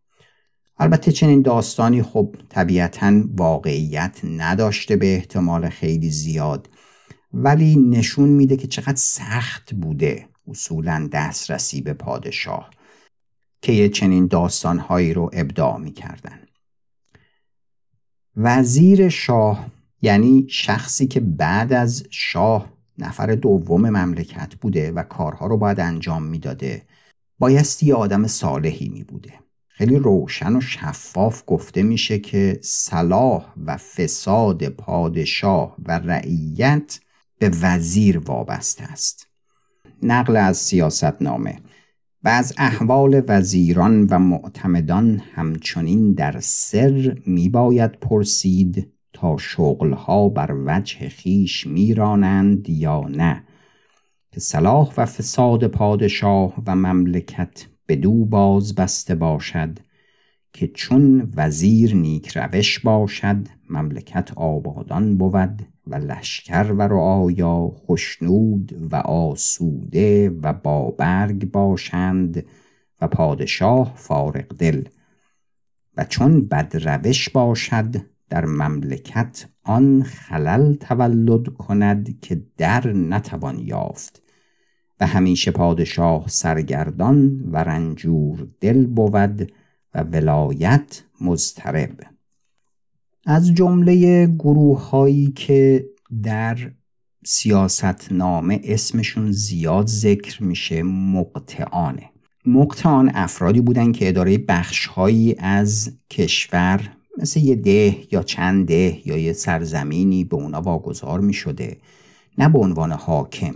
[0.77, 6.69] البته چنین داستانی خب طبیعتا واقعیت نداشته به احتمال خیلی زیاد
[7.33, 12.69] ولی نشون میده که چقدر سخت بوده اصولا دسترسی به پادشاه
[13.61, 16.39] که یه چنین داستانهایی رو ابداع می‌کردن.
[18.35, 19.67] وزیر شاه
[20.01, 26.23] یعنی شخصی که بعد از شاه نفر دوم مملکت بوده و کارها رو باید انجام
[26.23, 26.81] می‌داده
[27.39, 29.33] بایستی آدم صالحی می بوده
[29.67, 36.99] خیلی روشن و شفاف گفته میشه که صلاح و فساد پادشاه و رعیت
[37.39, 39.27] به وزیر وابسته است.
[40.03, 41.59] نقل از سیاست نامه
[42.23, 50.55] و از احوال وزیران و معتمدان همچنین در سر می باید پرسید تا شغلها بر
[50.65, 53.43] وجه خیش میرانند یا نه.
[54.39, 59.79] صلاح و فساد پادشاه و مملکت به دو باز بسته باشد
[60.53, 68.95] که چون وزیر نیک روش باشد مملکت آبادان بود و لشکر و رعایا خشنود و
[68.95, 72.45] آسوده و بابرگ باشند
[73.01, 74.83] و پادشاه فارق دل.
[75.97, 77.95] و چون بد روش باشد
[78.29, 84.28] در مملکت آن خلل تولد کند که در نتوان یافت.
[84.99, 89.51] و همیشه پادشاه سرگردان و رنجور دل بود
[89.95, 91.99] و ولایت مضطرب.
[93.25, 95.85] از جمله گروه هایی که
[96.23, 96.71] در
[97.25, 102.09] سیاست نامه اسمشون زیاد ذکر میشه مقتعانه
[102.45, 109.17] مقتعان افرادی بودن که اداره بخشهایی از کشور مثل یه ده یا چند ده یا
[109.17, 111.77] یه سرزمینی به اونا واگذار می شده
[112.37, 113.55] نه به عنوان حاکم.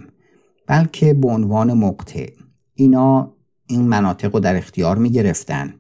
[0.68, 2.30] بلکه به عنوان مقطع.
[2.74, 3.34] اینا
[3.68, 5.74] این مناطق رو در اختیار می گرفتن.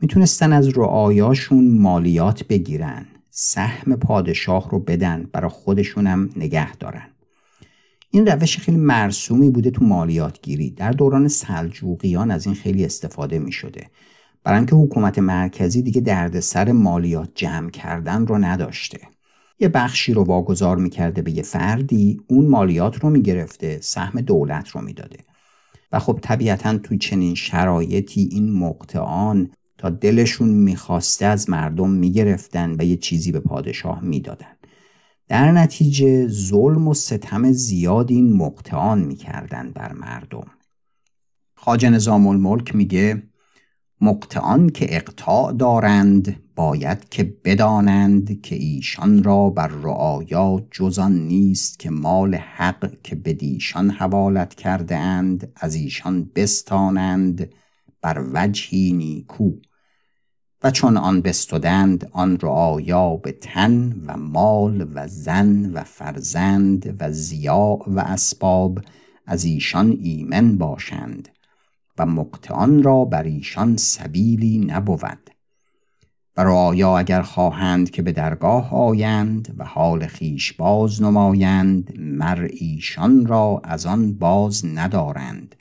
[0.00, 3.06] می‌تونستن از رعایاشون مالیات بگیرن.
[3.30, 5.28] سهم پادشاه رو بدن.
[5.32, 7.08] برای خودشونم نگه دارن.
[8.10, 13.38] این روش خیلی مرسومی بوده تو مالیات گیری در دوران سلجوقیان از این خیلی استفاده
[13.38, 13.86] می شده.
[14.44, 19.00] برای اینکه حکومت مرکزی دیگه دردسر مالیات جمع کردن رو نداشته.
[19.62, 24.80] یه بخشی رو واگذار می‌کرده به یه فردی اون مالیات رو می‌گرفته سهم دولت رو
[24.80, 25.18] می‌داده.
[25.92, 32.84] و خب طبیعتا تو چنین شرایطی این مقتعان تا دلشون می‌خواسته از مردم می‌گرفتن و
[32.84, 34.56] یه چیزی به پادشاه می‌دادن.
[35.28, 40.46] در نتیجه ظلم و ستم زیاد این مقتعان می‌کردن بر مردم.
[41.56, 43.22] خاج نظام الملک میگه
[44.00, 51.90] مقتعان که اقطاع دارند باید که بدانند که ایشان را بر رعایا جزان نیست که
[51.90, 57.52] مال حق که بدیشان حوالت کرده اند از ایشان بستانند
[58.02, 59.52] بر وجهی نیکو.
[60.64, 67.12] و چون آن بستدند آن رعایا به تن و مال و زن و فرزند و
[67.12, 68.78] زیاء و اسباب
[69.26, 71.28] از ایشان ایمن باشند
[71.98, 75.31] و مقتعان را بر ایشان سبیلی نبود.
[76.36, 83.60] رعایا اگر خواهند که به درگاه آیند و حال خیش باز نمایند مر ایشان را
[83.64, 85.56] از آن باز ندارند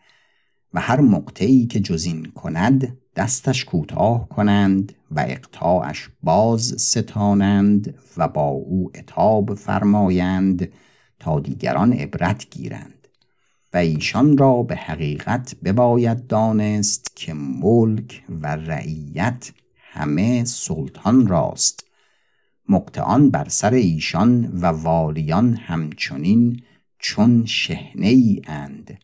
[0.73, 8.47] و هر مقطعی که جزین کند دستش کوتاه کنند و اقطاعش باز ستانند و با
[8.47, 10.72] او اتاب فرمایند
[11.19, 13.07] تا دیگران عبرت گیرند
[13.74, 19.51] و ایشان را به حقیقت بباید دانست که ملک و رعیت
[19.94, 21.84] همه سلطان راست.
[22.70, 26.62] مقتعان بر سر ایشان و والیان همچنین
[27.00, 28.98] چون شهنه ای اند.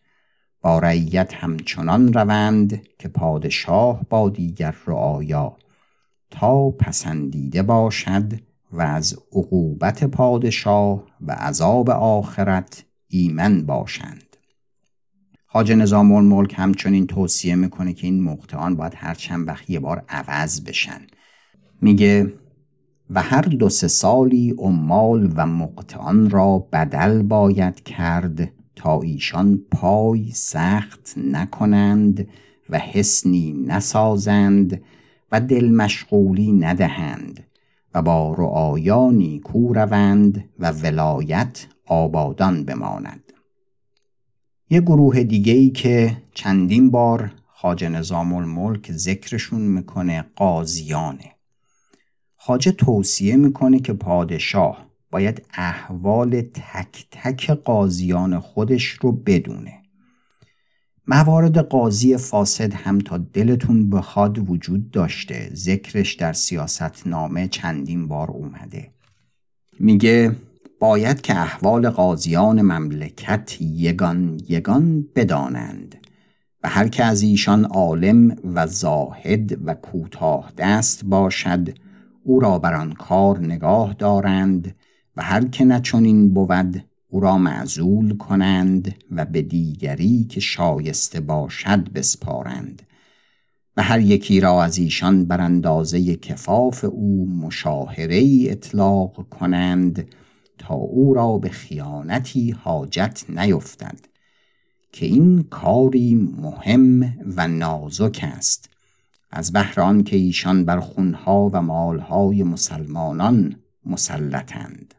[0.61, 5.57] با رعیت همچنان روند که پادشاه با دیگر رعایا.
[6.31, 8.33] تا پسندیده باشد
[8.71, 14.26] و از عقوبت پادشاه و عذاب آخرت ایمن باشند.
[15.49, 20.03] خاج نظام الملک همچنین توصیه می‌کنه که این مقتعان باید هر چند وقت یه بار
[20.09, 21.01] عوض بشن.
[21.81, 22.33] میگه
[23.09, 30.31] و هر دو سه سالی عمال و مقتعان را بدل باید کرد تا ایشان پای
[30.31, 32.27] سخت نکنند
[32.69, 34.81] و حسنی نسازند
[35.31, 37.43] و دل مشغولی ندهند
[37.93, 43.26] و با رعایانی کو روند و ولایت آبادان بماند.
[44.69, 51.31] یه گروه دیگه ای که چندین بار خاج نظام الملک ذکرشون می‌کنه قاضیانه.
[52.37, 59.73] خاجه توصیه می‌کنه که پادشاه باید احوال تک تک قاضیان خودش رو بدونه.
[61.07, 65.51] موارد قاضی فاسد هم تا دلتون بخواد وجود داشته.
[65.53, 68.91] ذکرش در سیاست نامه چندین بار اومده.
[69.79, 70.35] میگه
[70.79, 75.95] باید که احوال قاضیان مملکت یگان یگان بدانند
[76.63, 81.69] و هر که از ایشان عالم و زاهد و کوتاه دست باشد
[82.23, 84.75] او را بر آن کار نگاه دارند
[85.15, 91.91] و هر که نچنین بود او را معزول کنند و به دیگری که شایسته باشد
[91.91, 92.81] بسپارند
[93.77, 100.07] و هر یکی را از ایشان بر اندازه کفاف او مشاهره اطلاق کنند
[100.57, 103.99] تا او را به خیانتی حاجت نیفتد
[104.91, 108.69] که این کاری مهم و نازک است.
[109.31, 113.55] از بهر که ایشان بر خونها و مالهای مسلمانان
[113.85, 114.93] مسلطند.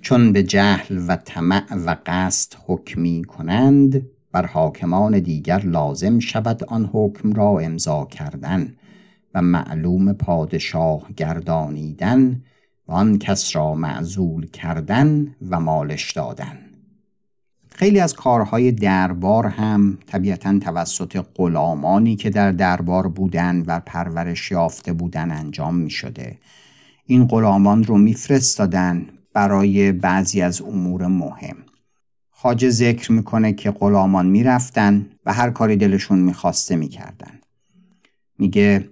[0.00, 6.90] چون به جهل و طمع و قصد حکمی کنند بر حاکمان دیگر لازم شود آن
[6.92, 8.74] حکم را امضا کردن
[9.34, 12.42] و معلوم پادشاه گردانیدن
[12.86, 16.58] آن کس را معزول کردن و مالش دادن.
[17.68, 24.92] خیلی از کارهای دربار هم طبیعتا توسط غلامانی که در دربار بودن و پرورش یافته
[24.92, 26.38] بودن انجام می شده.
[27.06, 31.56] این غلامان رو میفرستادن برای بعضی از امور مهم.
[32.30, 37.40] خاجه ذکر می‌کنه که غلامان می‌رفتن و هر کاری دلشون می‌خواسته می‌کردن.
[38.38, 38.88] میگه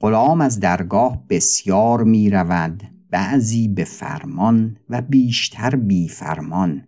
[0.00, 2.82] غلام از درگاه بسیار می‌رود
[3.14, 6.86] بعضی به فرمان و بیشتر بی فرمان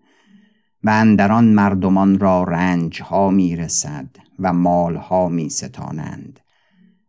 [0.85, 4.09] و اندران مردمان را رنج ها می رسد
[4.39, 6.41] و مال ها می ستانند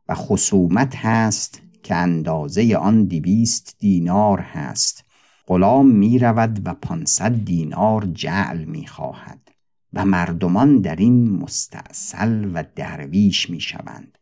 [0.09, 5.03] و خصومت هست که اندازه آن دیویست دینار هست.
[5.47, 9.51] غلام می رود و پانصد دینار جعل می خواهد
[9.93, 14.16] و مردمان در این مستاصل و درویش می شوند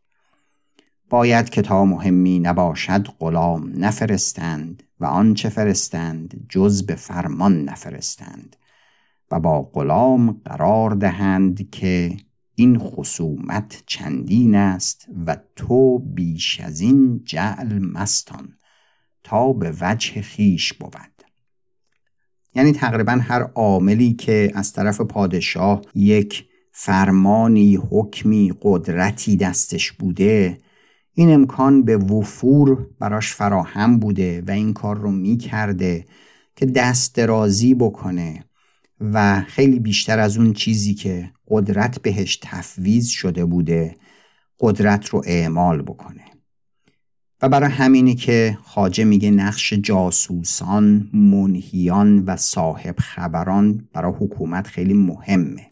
[1.10, 8.56] باید که تا مهمی نباشد غلام نفرستند و آنچه فرستند جز به فرمان نفرستند
[9.30, 12.16] و با غلام قرار دهند که
[12.54, 18.56] این خصومت چندین است و تو بیش از این جعل مستان
[19.24, 20.96] تا به وجه خیش بود.
[22.54, 30.58] یعنی تقریبا هر عاملی که از طرف پادشاه یک فرمانی حکمی قدرتی دستش بوده
[31.18, 36.04] این امکان به وفور براش فراهم بوده و این کار رو می‌کرده
[36.56, 38.44] که دست درازی بکنه
[39.00, 43.96] و خیلی بیشتر از اون چیزی که قدرت بهش تفویض شده بوده
[44.60, 46.24] قدرت رو اعمال بکنه.
[47.42, 54.94] و برای همینی که خاجه میگه نقش جاسوسان، منهیان و صاحب خبران برای حکومت خیلی
[54.94, 55.66] مهمه.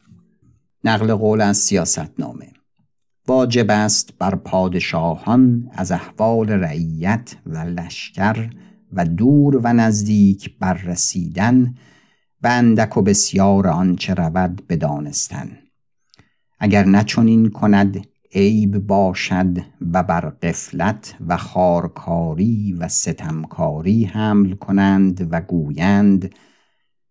[0.85, 2.54] نقل قول از سیاست نامه
[3.29, 8.51] واجب است بر پادشاهان از احوال رعیت و لشکر
[8.93, 11.75] و دور و نزدیک بررسیدن
[12.43, 15.51] و اندک و بسیار آنچه رود بدانستن.
[16.59, 19.59] اگر نچنین کند عیب باشد
[19.93, 26.35] و بر قفلت و خارکاری و ستمکاری حمل کنند و گویند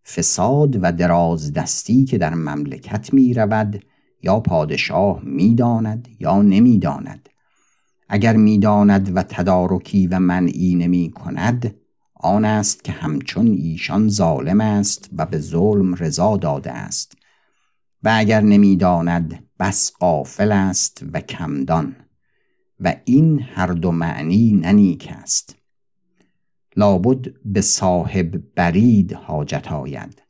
[0.06, 3.84] فساد و درازدستی که در مملکت می رود
[4.24, 7.30] یا پادشاه می‌داند یا نمی‌داند.
[8.10, 11.76] اگر می‌داند و تدارکی و منعی نمی کند
[12.16, 17.18] آن است که همچون ایشان ظالم است و به ظلم رضا داده است.
[18.04, 21.96] و اگر نمی‌داند بس قافل است و کمدان.
[22.80, 25.56] و این هر دو معنی ننیک است.
[26.76, 30.23] لابد به صاحب برید حاجت آید.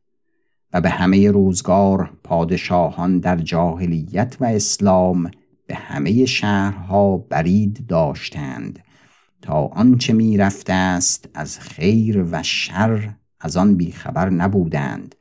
[0.74, 5.32] و به همه روزگار پادشاهان در جاهلیت و اسلام
[5.68, 8.80] به همه شهرها برید داشتند
[9.42, 15.16] تا آنچه می رفته است از خیر و شر از آن بیخبر نبودند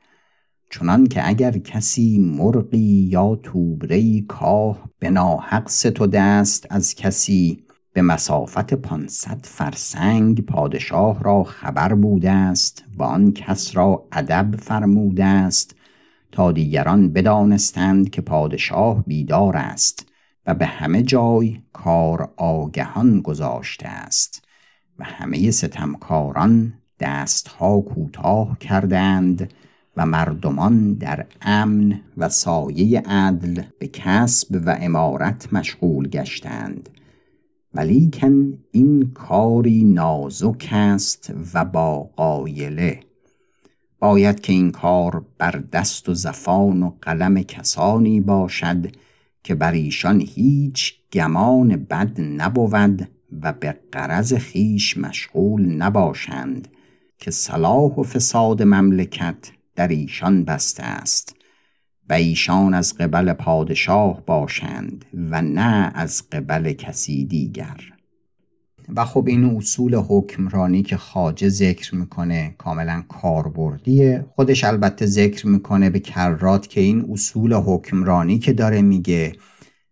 [0.71, 7.62] چنان که اگر کسی مرغی یا توبری کاه به ناحق ستوده است از کسی
[7.93, 15.25] به مسافت پانصد فرسنگ پادشاه را خبر بوده است و آن کس را ادب فرموده
[15.25, 15.75] است
[16.31, 20.05] تا دیگران بدانستند که پادشاه بیدار است
[20.45, 24.43] و به همه جای کار آگهان گذاشته است
[24.99, 29.53] و همه ستمکاران دستها کوتاه کردند
[29.97, 36.89] و مردمان در امن و سایه عدل به کسب و امارت مشغول گشتند.
[37.73, 42.99] ولیکن این کاری نازک است و با قایله
[43.99, 48.95] باید که این کار بر دست و زفان و قلم کسانی باشد
[49.43, 53.07] که بر ایشان هیچ گمان بد نبود
[53.41, 56.67] و به قرض خیش مشغول نباشند
[57.17, 61.35] که صلاح و فساد مملکت در ایشان بسته است.
[62.09, 67.77] و ایشان از قبل پادشاه باشند و نه از قبل کسی دیگر.
[68.95, 74.25] و خب این اصول حکمرانی که خاجه ذکر می‌کنه کاملا کاربردیه.
[74.35, 79.33] خودش البته ذکر می‌کنه به کرات که این اصول حکمرانی که داره میگه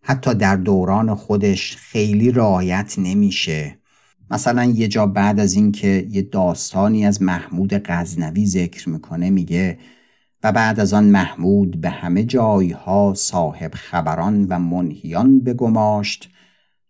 [0.01, 3.77] حتی در دوران خودش خیلی رعایت نمیشه.
[4.31, 9.77] مثلا یه جا بعد از اینکه یه داستانی از محمود غزنوی ذکر می‌کنه میگه
[10.43, 16.29] و بعد از آن محمود به همه جایها صاحب خبران و منهیان بگماشت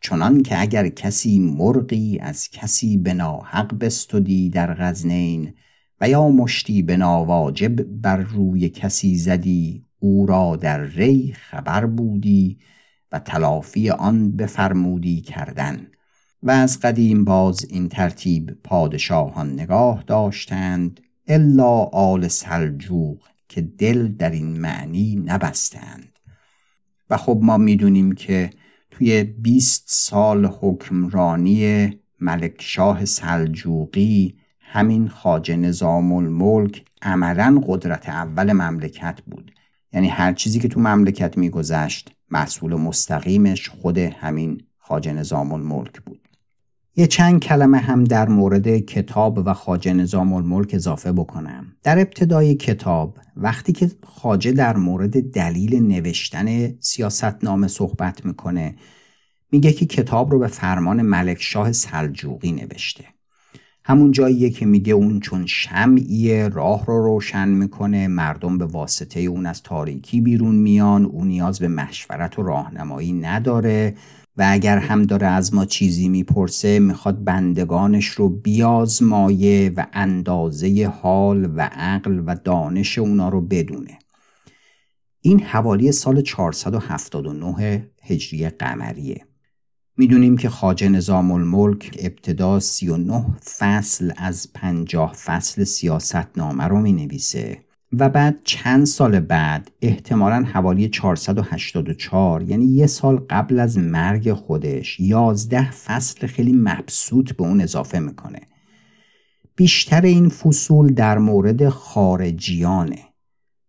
[0.01, 5.53] چنان که اگر کسی مرغی از کسی به ناحق بستودی در غزنین
[6.01, 12.59] و یا مشتی به ناواجب بر روی کسی زدی او را در ری خبر بودی
[13.11, 15.87] و تلافی آن بفرمودی کردن.
[16.43, 23.30] و از قدیم باز این ترتیب پادشاهان نگاه داشتند الا آل سلجوق.
[23.51, 26.19] که دل در این معنی نبستند.
[27.09, 28.49] و خب ما می‌دونیم که
[28.91, 31.89] توی 20 سال حکمرانی
[32.19, 39.51] ملک شاه سلجوقی همین خاج نظام الملک عملا قدرت اول مملکت بود.
[39.93, 46.20] یعنی هر چیزی که تو مملکت میگذشت مسئول مستقیمش خود همین خاج نظام الملک بود.
[46.95, 51.65] یه چند کلمه هم در مورد کتاب و خاجه نظام الملک اضافه بکنم.
[51.83, 58.75] در ابتدای کتاب وقتی که خاجه در مورد دلیل نوشتن سیاستنامه صحبت می‌کنه
[59.51, 63.03] میگه که کتاب رو به فرمان ملک شاه سلجوقی نوشته.
[63.83, 69.45] همون جاییه که میگه اون چون شمعی راه رو روشن می‌کنه مردم به واسطه اون
[69.45, 73.95] از تاریکی بیرون میان اون نیاز به مشورت و راهنمایی نداره.
[74.37, 81.53] و اگر هم داره از ما چیزی می‌پرسه می‌خواد بندگانش رو بیازمایه و اندازه حال
[81.55, 83.99] و عقل و دانش اونا رو بدونه.
[85.21, 89.25] این حوالی سال 479 هجری قمریه.
[89.97, 93.25] می‌دونیم که خاجه نظام الملک ابتدا 39
[93.57, 100.43] فصل از 50 فصل سیاست نامه رو می نویسه و بعد چند سال بعد احتمالا
[100.43, 107.61] حوالی 484 یعنی یه سال قبل از مرگ خودش 11 فصل خیلی مبسوط به اون
[107.61, 108.39] اضافه می‌کنه.
[109.55, 112.99] بیشتر این فصول در مورد خارجیانه.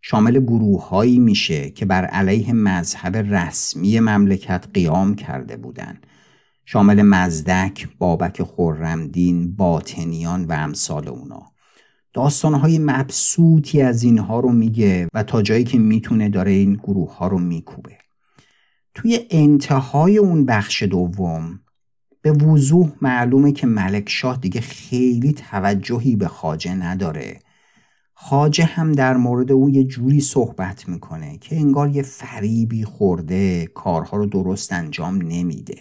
[0.02, 6.06] شامل گروههایی میشه که بر علیه مذهب رسمی مملکت قیام کرده بودند
[6.64, 11.51] شامل مزدک، بابک خورمدین، باطنیان و امثال اونا.
[12.12, 17.26] داستانهای مبسوطی از اینها رو میگه و تا جایی که می‌تونه داره این گروه ها
[17.26, 17.98] رو میکوبه.
[18.94, 21.60] توی انتهای اون بخش دوم
[22.22, 27.38] به وضوح معلومه که ملک شاه دیگه خیلی توجهی به خاجه نداره.
[28.14, 34.16] خاجه هم در مورد او یه جوری صحبت می‌کنه که انگار یه فریبی خورده کارها
[34.16, 35.76] رو درست انجام نمیده.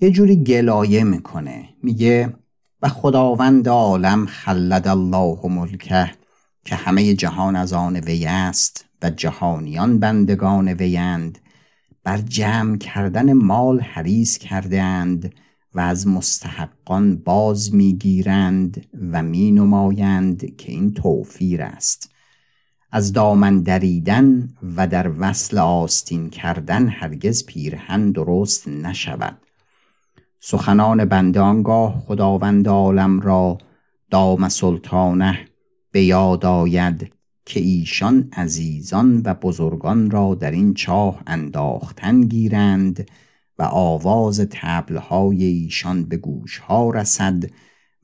[0.00, 1.68] یه جوری گلایه می‌کنه.
[1.82, 2.34] میگه
[2.82, 6.10] و خداوند عالم خلد الله ملکه
[6.64, 11.38] که همه جهان از آن وی است و جهانیان بندگان ویند
[12.04, 15.34] بر جمع کردن مال حریص کردند
[15.74, 22.10] و از مستحقان باز می‌گیرند و می نمایند که این توفیر است.
[22.92, 29.38] از دامن دریدن و در وصل آستین کردن هرگز پیرهن درست نشود.
[30.44, 33.58] سخنان بنده آنگاه خداوند عالم را
[34.10, 35.38] دام سلطانه
[35.92, 37.12] به یاد آید
[37.46, 43.10] که ایشان عزیزان و بزرگان را در این چاه انداختن گیرند
[43.58, 47.44] و آواز تبلهای ایشان به گوشها رسد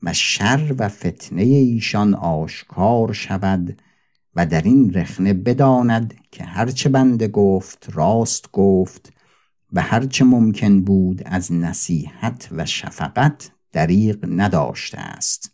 [0.03, 3.81] و شر و فتنه ایشان آشکار شود
[4.35, 9.18] و در این رخنه بداند که هرچه بنده گفت راست گفت
[9.73, 15.51] و هرچه ممکن بود از نصیحت و شفقت دریغ نداشته است.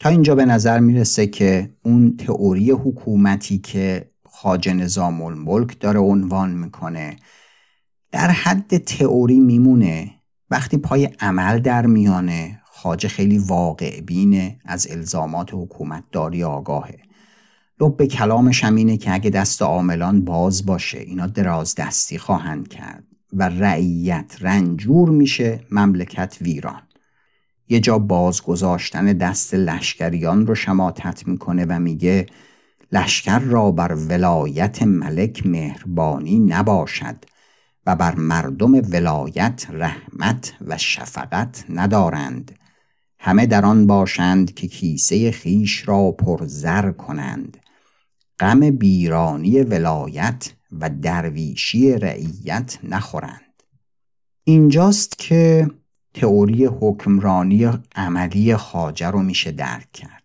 [0.00, 6.50] تا اینجا به نظر می‌رسه که اون تئوری حکومتی که خاج نظام الملک داره عنوان
[6.50, 7.16] می‌کنه
[8.12, 10.12] در حد تئوری میمونه.
[10.50, 16.98] وقتی پای عمل در میانه خاجه خیلی واقع بینه از الزامات حکومت داری آگاهه.
[17.80, 23.04] لب کلامش هم اینه که اگه دست عاملان باز باشه اینا دراز دستی خواهند کرد
[23.32, 26.82] و رعیت رنجور میشه مملکت ویران.
[27.68, 32.26] یه جا بازگذاشتن دست لشکریان رو شماتت می‌کنه و میگه
[32.92, 37.24] لشکر را بر ولایت ملک مهربانی نباشد
[37.86, 42.58] و بر مردم ولایت رحمت و شفقت ندارند.
[43.18, 47.56] همه در آن باشند که کیسه خیش را پرزر کنند.
[48.40, 53.62] غم بیرانی ولایت و درویشی رعیت نخورند.
[54.44, 55.70] اینجاست که
[56.14, 60.22] تئوری حکمرانی عملی خاجه رو میشه درک کرد.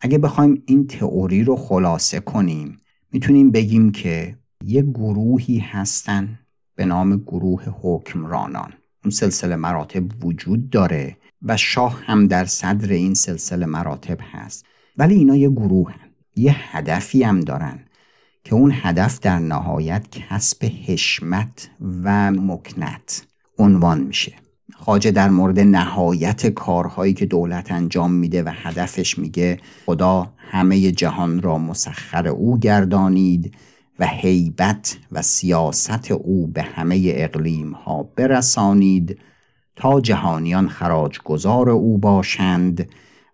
[0.00, 2.76] اگه بخوایم این تئوری رو خلاصه کنیم
[3.12, 6.38] می‌تونیم بگیم که یه گروهی هستن
[6.74, 8.72] به نام گروه حکمرانان.
[9.04, 14.66] اون سلسله مراتب وجود داره و شاه هم در صدر این سلسله مراتب هست.
[14.96, 16.07] ولی اینا یه گروه هن.
[16.38, 17.78] یه هدفی هم دارن
[18.44, 21.70] که اون هدف در نهایت کسب حشمت
[22.04, 23.26] و مکنت
[23.58, 24.32] عنوان میشه.
[24.74, 31.42] خاجه در مورد نهایت کارهایی که دولت انجام میده و هدفش میگه خدا همه جهان
[31.42, 33.54] را مسخر او گردانید
[33.98, 39.18] و هیبت و سیاست او به همه اقلیم ها برسانید
[39.76, 42.88] تا جهانیان خراج گذار او باشند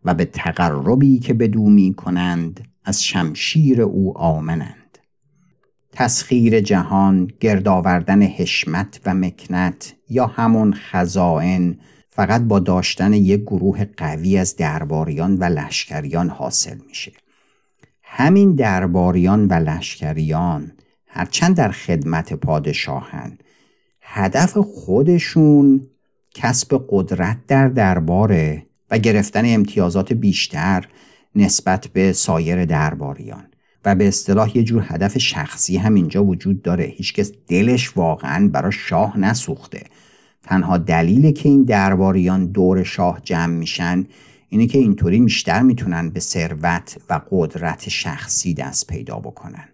[0.05, 4.99] و به تقربی که بدو می کنند از شمشیر او آمنند.
[5.93, 11.79] تسخیر جهان گردآوردن حشمت و مکنت یا همون خزائن
[12.11, 17.13] فقط با داشتن یک گروه قوی از درباریان و لشکریان حاصل میشه.
[18.03, 20.73] همین درباریان و لشکریان
[21.07, 23.39] هرچند در خدمت پادشاهن
[24.01, 25.87] هدف خودشون
[26.35, 30.89] کسب قدرت در درباره و گرفتن امتیازات بیشتر
[31.37, 33.45] نسبت به سایر درباریان.
[33.85, 36.85] و به اصطلاح یه جور هدف شخصی هم اینجا وجود داره.
[36.85, 39.83] هیچکس دلش واقعا برای شاه نسوخته.
[40.43, 44.05] تنها دلیل که این درباریان دور شاه جمع میشن
[44.49, 49.69] اینه که اینطوری بیشتر می‌تونن به ثروت و قدرت شخصی دست پیدا بکنن.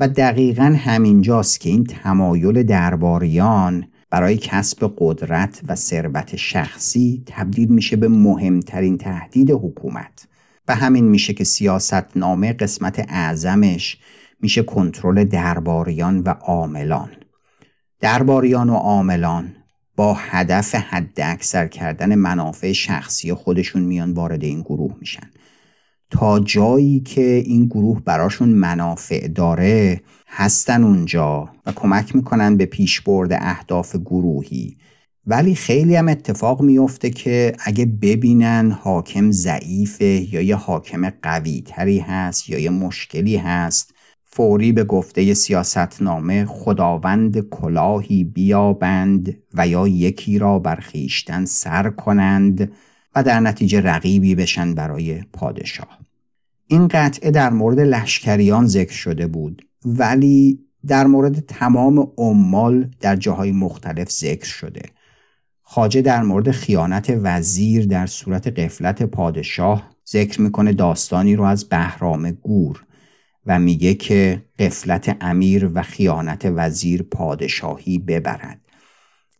[0.00, 7.96] و دقیقا همینجاست که این تمایل درباریان برای کسب قدرت و ثروت شخصی تبدیل میشه
[7.96, 10.28] به مهمترین تهدید حکومت.
[10.68, 13.98] و همین میشه که سیاست نامه قسمت اعظمش
[14.40, 17.10] میشه کنترل درباریان و عاملان.
[18.00, 19.54] درباریان و عاملان
[19.96, 25.30] با هدف حد اکثر کردن منافع شخصی خودشون میان وارد این گروه میشن.
[26.10, 33.32] تا جایی که این گروه براشون منافع داره هستن اونجا و کمک می‌کنن به پیشبرد
[33.32, 34.76] اهداف گروهی.
[35.30, 41.98] ولی خیلی هم اتفاق میفته که اگه ببینن حاکم ضعیفه یا یه حاکم قوی تری
[41.98, 50.38] هست یا یه مشکلی هست فوری به گفته سیاستنامه خداوند کلاهی بیابند و یا یکی
[50.38, 52.72] را برخیشتن سر کنند
[53.14, 55.98] و در نتیجه رقیبی بشن برای پادشاه.
[56.66, 63.52] این قطعه در مورد لشکریان ذکر شده بود ولی در مورد تمام عمال در جاهای
[63.52, 64.82] مختلف ذکر شده.
[65.70, 72.30] خاجه در مورد خیانت وزیر در صورت قفلت پادشاه ذکر می‌کنه داستانی رو از بهرام
[72.30, 72.84] گور
[73.46, 78.60] و میگه که قفلت امیر و خیانت وزیر پادشاهی ببرد.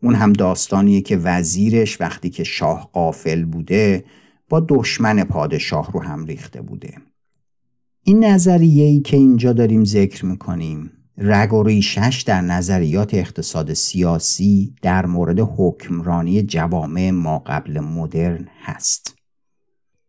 [0.03, 4.05] اون هم داستانیه که وزیرش وقتی که شاه قافل بوده
[4.49, 6.95] با دشمن پادشاه رو هم ریخته بوده.
[8.03, 10.91] این نظریه که اینجا داریم ذکر می‌کنیم
[11.21, 19.14] رگ و ریشش در نظریات اقتصاد سیاسی در مورد حکمرانی جوامع ما قبل مدرن هست.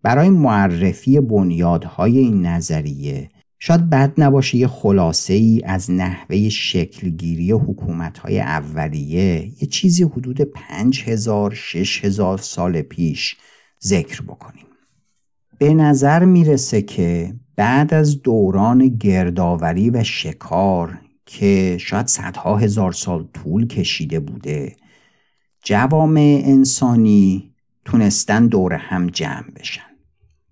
[0.03, 3.29] برای معرفی بنیادهای این نظریه
[3.59, 11.03] شاید بد نباشه یه خلاصه ای از نحوه شکلگیری حکومتهای اولیه یه چیزی حدود پنج
[11.03, 13.37] هزار شش هزار سال پیش
[13.83, 14.65] ذکر بکنیم.
[15.57, 23.27] به نظر می‌رسه که بعد از دوران گردآوری و شکار که شاید صدها هزار سال
[23.33, 24.75] طول کشیده بوده
[25.63, 27.53] جوامع انسانی
[27.85, 29.81] تونستن دور هم جمع بشن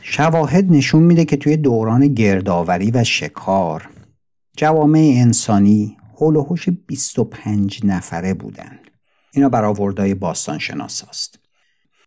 [0.02, 3.90] شواهد نشون میده که توی دوران گردآوری و شکار
[4.58, 8.80] جوامع انسانی حول و حوش 25 نفره بودن
[9.34, 11.40] اینا برآوردهای باستان شناس است.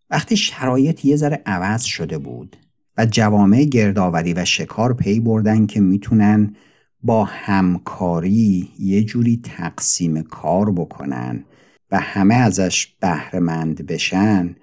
[0.09, 2.57] وقتی شرایط یه ذره عوض شده بود
[3.05, 6.55] جوامع گردآوری و شکار پی بردن که می‌تونن
[7.03, 11.45] با همکاری یه جوری تقسیم کار بکنن
[11.91, 14.55] و همه ازش بهرهمند بشن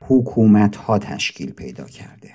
[0.00, 2.34] حکومت ها تشکیل پیدا کرده.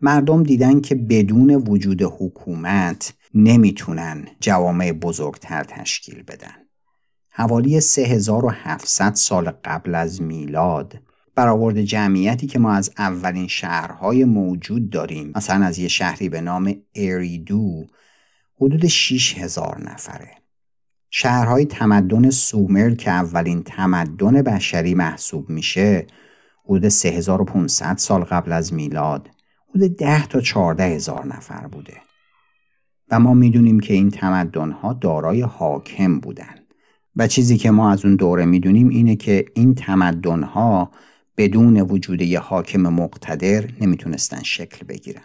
[0.00, 6.54] مردم دیدن که بدون وجود حکومت نمی‌تونن جوامع بزرگتر تشکیل بدن.
[7.30, 10.98] حوالی 3700 سال قبل از میلاد
[11.34, 15.32] برآورد جمعیتی که ما از اولین شهرهای موجود داریم.
[15.36, 17.86] مثلا از یه شهری به نام اریدو
[18.60, 20.30] حدود 6000 نفره.
[21.10, 26.06] شهرهای تمدن سومر که اولین تمدن بشری محسوب میشه
[26.64, 29.28] حدود 3500 سال قبل از میلاد
[29.70, 31.94] حدود 10 تا 14 هزار نفر بوده.
[33.10, 36.54] و ما می‌دونیم که این تمدنها دارای حاکم بودن.
[37.16, 40.90] و چیزی که ما از اون دوره می‌دونیم اینه که این تمدنها
[41.36, 45.22] بدون وجود یه حاکم مقتدر نمی‌تونستن شکل بگیرن.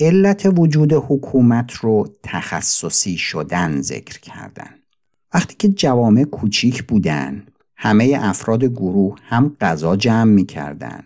[0.00, 4.70] علت وجود حکومت رو تخصصی شدن ذکر کردن.
[5.34, 11.04] وقتی که جوامع کوچیک بودن همه افراد گروه هم غذا جمع می‌کردن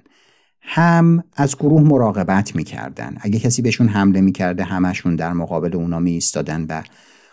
[0.60, 3.16] هم از گروه مراقبت می‌کردن.
[3.20, 6.20] اگه کسی بهشون حمله می‌کرده همشون در مقابل اونا می
[6.68, 6.82] و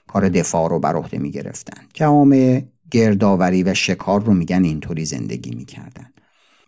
[0.07, 1.83] کار دفاع رو بر عهده می‌گرفتن.
[1.93, 6.09] جوامع گردآوری و شکار رو میگن اینطوری زندگی می‌کردن.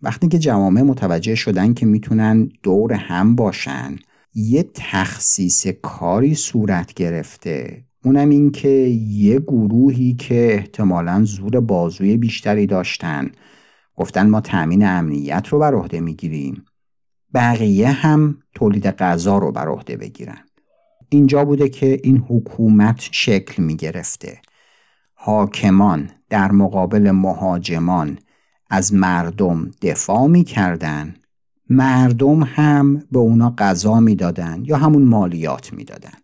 [0.01, 3.95] وقتی که جوامع متوجه شدن که می‌تونن دور هم باشن
[4.33, 7.83] یه تخصیص کاری صورت گرفته.
[8.05, 8.69] اونم این که
[9.09, 13.31] یه گروهی که احتمالا زور بازوی بیشتری داشتن.
[13.95, 16.65] گفتن ما تأمین امنیت رو بر عهده می‌گیریم.
[17.33, 20.37] بقیه هم تولید غذا رو بر عهده بگیرن.
[21.09, 24.41] اینجا بوده که این حکومت شکل می گرفته
[25.13, 28.19] حاکمان در مقابل مهاجمان
[28.69, 31.15] از مردم دفاع می کردن
[31.69, 36.17] مردم هم به اونا غذا می‌دادن یا همون مالیات می‌دادن.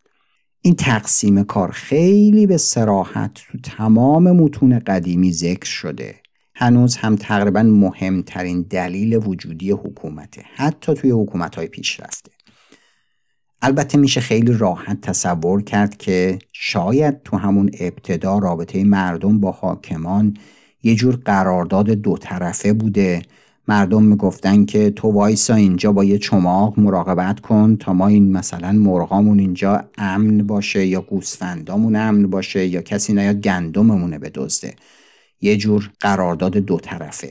[0.61, 6.15] این تقسیم کار خیلی به سراحت تو تمام متون قدیمی ذکر شده.
[6.55, 12.31] هنوز هم تقریبا مهمترین دلیل وجودی حکومته حتی توی حکومت های پیشرفته.
[13.61, 20.37] البته میشه خیلی راحت تصور کرد که شاید تو همون ابتدا رابطه مردم با حاکمان
[20.84, 23.21] یه جور قرارداد دو طرفه بوده.
[23.67, 28.71] مردم می‌گفتن که تو وایسا اینجا با یه چماق مراقبت کن تا ما این مثلا
[28.71, 34.75] مرغامون اینجا امن باشه یا گوسفندامون امن باشه یا کسی نیاد گندممونه بدزده.
[35.41, 37.29] یه جور قرارداد دو طرفه.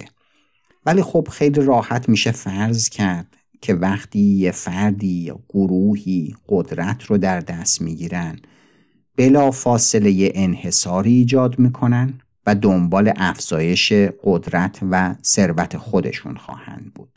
[0.86, 3.26] ولی خب خیلی راحت میشه فرض کرد
[3.60, 8.38] که وقتی یه فردی یا گروهی قدرت رو در دست می‌گیرن
[9.16, 12.20] بلا فاصله انحصاری ایجاد می‌کنن.
[12.46, 13.92] و دنبال افزایش
[14.24, 17.08] قدرت و ثروت خودشون خواهند بود.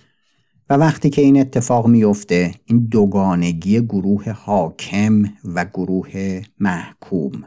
[0.70, 7.44] و وقتی که این اتفاق میفته این دوگانگی گروه حاکم و گروه محکوم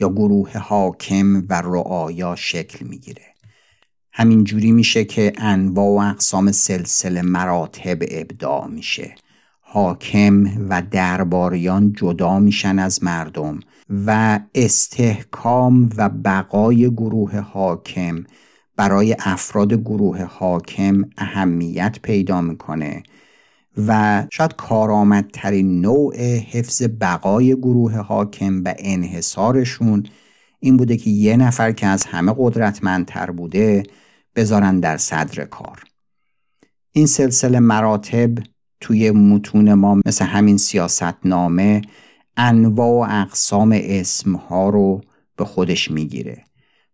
[0.00, 3.22] یا گروه حاکم و رعایا شکل می‌گیره.
[4.12, 9.14] همین جوری میشه که انواع و اقسام سلسله مراتب ابداع میشه.
[9.68, 13.60] حاکم و درباریان جدا میشن از مردم
[14.06, 18.24] و استحکام و بقای گروه حاکم
[18.76, 23.02] برای افراد گروه حاکم اهمیت پیدا می‌کنه
[23.86, 30.06] و شاید کارآمدترین نوع حفظ بقای گروه حاکم و انحصارشون
[30.60, 33.82] این بوده که یه نفر که از همه قدرتمندتر بوده
[34.36, 35.82] بذارن در صدر کار.
[36.92, 38.38] این سلسله مراتب
[38.80, 41.82] توی متون ما مثل همین سیاستنامه
[42.36, 45.00] انواع و اقسام اسمها رو
[45.36, 46.44] به خودش می‌گیره.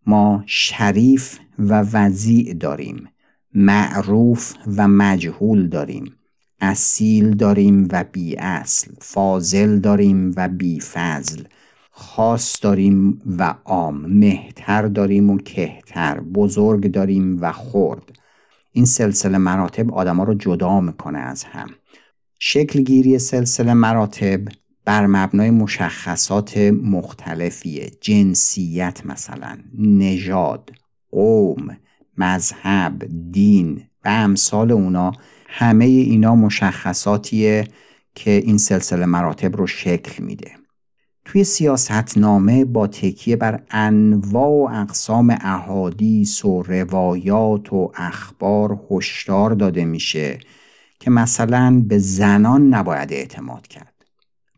[0.06, 3.08] ما شریف و وضیع داریم
[3.54, 6.14] معروف و مجهول داریم
[6.60, 11.42] اصیل داریم و بی اصل فاضل داریم و بی فضل
[11.90, 18.21] خاص داریم و عام مهتر داریم و کهتر بزرگ داریم و خرد.
[18.72, 21.68] این سلسله مراتب آدما رو جدا می‌کنه از هم.
[22.38, 24.40] شکل گیری سلسله مراتب
[24.84, 27.90] بر مبنای مشخصات مختلفیه.
[28.00, 30.70] جنسیت مثلا نژاد
[31.10, 31.76] قوم
[32.18, 33.82] مذهب دین.
[34.04, 35.12] و امثال اونا
[35.48, 37.68] همه اینا مشخصاتیه
[38.14, 40.61] که این سلسله مراتب رو شکل میده.
[41.32, 49.84] توی سیاستنامه با تکیه بر انواع و اقسام احادیث و روایات و اخبار هشدار داده
[49.84, 50.38] میشه
[51.00, 53.92] که مثلا به زنان نباید اعتماد کرد.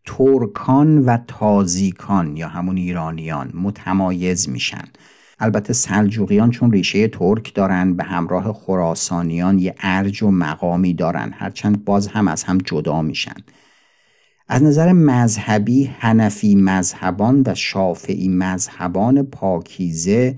[0.07, 4.85] ترکان و تازیکان یا همون ایرانیان متمایز میشن.
[5.39, 11.33] البته سلجوقیان چون ریشه ترک دارن به همراه خراسانیان یه ارج و مقامی دارن.
[11.39, 13.37] هرچند باز هم از هم جدا میشن.
[14.49, 20.37] از نظر مذهبی هنفی مذهبان و شافعی مذهبان پاکیزه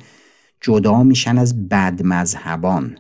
[0.61, 2.99] جدا میشن از بد مذهبان.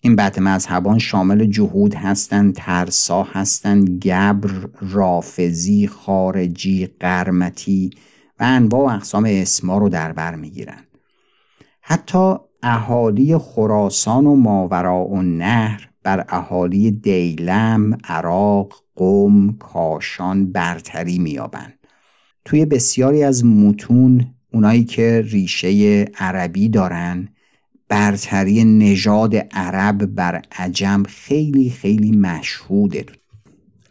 [0.00, 7.90] این بد مذهبان شامل جهود هستند ترسا هستند گبر رافزی خارجی قرمتی
[8.40, 10.86] و انواع و اقسام اسما رو در بر می‌گیرند
[11.80, 21.78] حتی اهالی خراسان و ماورا و نهر بر اهالی دیلم، عراق، قوم، کاشان برتری میابند.
[22.44, 27.28] توی بسیاری از متون اونایی که ریشه عربی دارن
[27.88, 33.06] برتری نژاد عرب بر عجم خیلی خیلی مشهوده.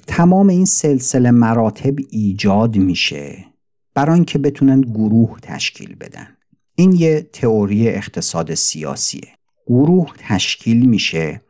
[0.07, 3.45] تمام این سلسله مراتب ایجاد میشه
[3.93, 6.27] برای اینکه بتونن گروه تشکیل بدن.
[6.75, 9.27] این یه تئوری اقتصاد سیاسیه.
[9.67, 11.41] گروه تشکیل میشه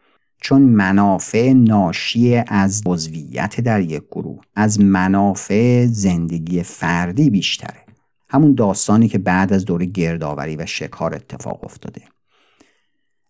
[0.42, 7.86] چون منافع ناشی از عضویت در یک گروه از منافع زندگی فردی بیشتره.
[8.30, 12.02] همون داستانی که بعد از دوره گردآوری و شکار اتفاق افتاده.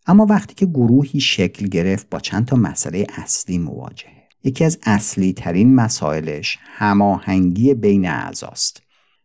[0.07, 4.21] اما وقتی که گروهی شکل گرفت با چند تا مسئله اصلی مواجهه.
[4.43, 8.81] یکی از اصلی ترین مسائلش هماهنگی بین اعضاست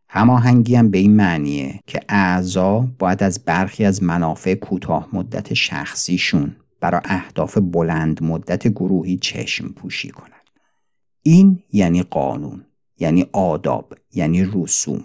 [0.08, 6.56] هماهنگی هم به این معنیه که اعضا باید از برخی از منافع کوتاه مدت شخصیشون
[6.86, 10.50] برای اهداف بلند مدت گروهی چشم پوشی کنند.
[11.22, 12.64] این یعنی قانون،
[12.98, 15.04] یعنی آداب، یعنی رسوم.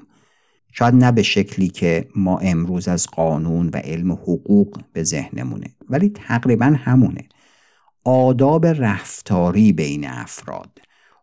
[0.73, 6.09] شاید نه به شکلی که ما امروز از قانون و علم حقوق به ذهنمونه ولی
[6.09, 7.27] تقریبا همونه.
[8.03, 10.79] آداب رفتاری بین افراد،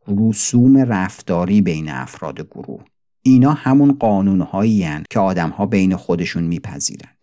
[0.09, 2.85] رسوم رفتاری بین افراد گروه.
[3.23, 7.18] اینا همون قانونهایی که آدمها بین خودشون میپذیرن.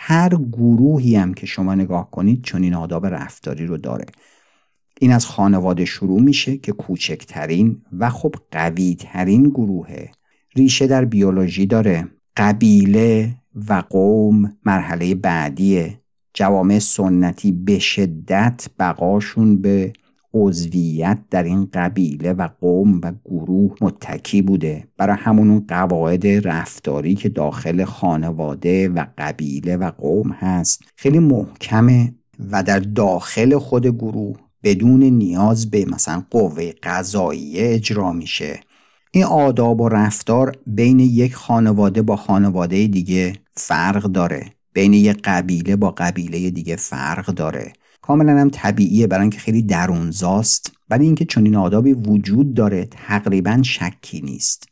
[0.00, 4.06] هر گروهی هم که شما نگاه کنید چون این آداب رفتاری رو داره.
[5.00, 10.10] این از خانواده شروع میشه که کوچکترین و خب قویترین گروهه
[10.56, 12.08] ریشه در بیولوژی داره.
[12.36, 13.34] قبیله
[13.68, 16.00] و قوم مرحله بعدیه.
[16.34, 19.92] جوامع سنتی به شدت بقاشون به
[20.34, 24.88] عضویت در این قبیله و قوم و گروه متکی بوده.
[24.96, 30.82] برای همون قواعد رفتاری که داخل خانواده و قبیله و قوم هست.
[30.96, 32.14] خیلی محکمه
[32.50, 38.60] و در داخل خود گروه بدون نیاز به مثلا قوه قضاییه اجرا میشه.
[39.10, 44.46] این آداب و رفتار بین یک خانواده با خانواده دیگه فرق داره.
[44.72, 47.72] بین یک قبیله با قبیله دیگه فرق داره.
[48.08, 54.20] کاملا هم طبیعیه برای اینکه خیلی درونزاست ولی اینکه چنین آدابی وجود داره تقریبا شکی
[54.20, 54.68] نیست.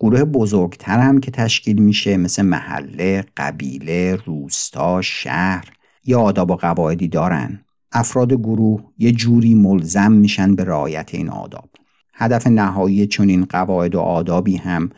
[0.00, 5.72] گروه بزرگتر هم که تشکیل میشه مثل محله، قبیله، روستا، شهر
[6.04, 7.64] یا آداب و قواعدی دارن.
[7.92, 11.70] افراد گروه یه جوری ملزم میشن به رعایت این آداب.
[12.14, 14.90] هدف نهایی چنین قواعد و آدابی هم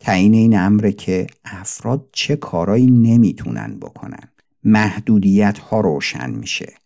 [0.00, 4.28] تعیین این امره که افراد چه کارایی نمی‌تونن بکنن.
[4.64, 6.79] محدودیت ها روشن میشه.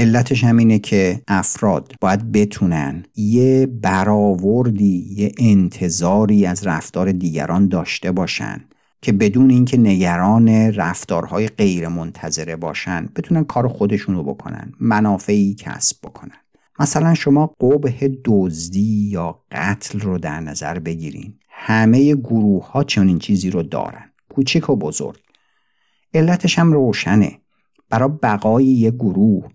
[0.00, 8.64] علتش همینه که افراد باید بتونن یه برآوردی یه انتظاری از رفتار دیگران داشته باشن
[9.02, 15.96] که بدون اینکه نگران رفتارهای غیر منتظره باشن بتونن کار خودشون رو بکنن منافعی کسب
[16.02, 16.36] بکنن.
[16.78, 21.34] مثلا شما قبه دزدی یا قتل رو در نظر بگیرین.
[21.48, 24.10] همه گروه ها چنین چیزی رو دارن.
[24.28, 25.18] کوچک و بزرگ.
[26.14, 27.38] علتش هم روشنه.
[27.90, 29.48] برای بقای یه گروه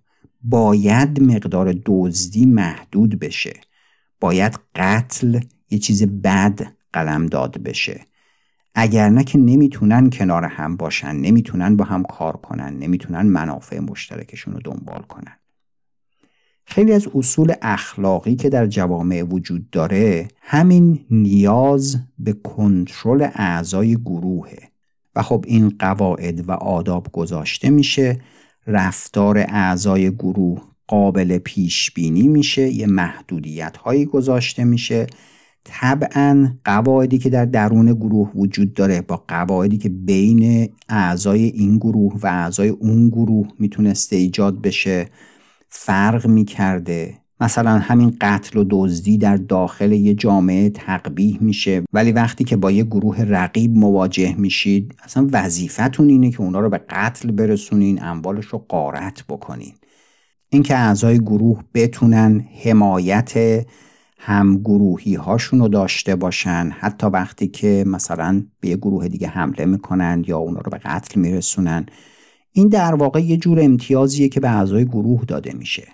[0.49, 3.53] باید مقدار دزدی محدود بشه.
[4.19, 5.39] باید قتل
[5.69, 6.61] یه چیز بد
[6.93, 8.01] قلم داد بشه.
[8.75, 14.53] اگر نه که نمی‌تونن کنار هم باشن نمی‌تونن با هم کار کنن نمی‌تونن منافع مشترکشون
[14.53, 15.37] رو دنبال کنن.
[16.65, 24.59] خیلی از اصول اخلاقی که در جوامع وجود داره همین نیاز به کنترل اعضای گروهه.
[25.15, 28.21] و خب این قواعد و آداب گذاشته میشه
[28.67, 35.07] رفتار اعضای گروه قابل پیش بینی میشه یه محدودیت هایی گذاشته میشه.
[35.63, 42.19] طبعا قواعدی که در درون گروه وجود داره با قواعدی که بین اعضای این گروه
[42.21, 45.09] و اعضای اون گروه می‌تونسته ایجاد بشه
[45.69, 47.17] فرق می‌کرده.
[47.39, 52.71] مثلا همین قتل و دزدی در داخل یه جامعه تقبیح میشه ولی وقتی که با
[52.71, 58.45] یه گروه رقیب مواجه میشید اصلا وظیفتون اینه که اونا رو به قتل برسونین اموالش
[58.45, 59.73] رو قارت بکنین.
[60.49, 63.33] اینکه اعضای گروه بتونن حمایت
[64.17, 69.65] هم گروهی هاشون رو داشته باشن حتی وقتی که مثلا به یه گروه دیگه حمله
[69.65, 71.85] می‌کنن یا اونا رو به قتل میرسونن
[72.51, 75.87] این در واقع یه جور امتیازیه که به اعضای گروه داده میشه.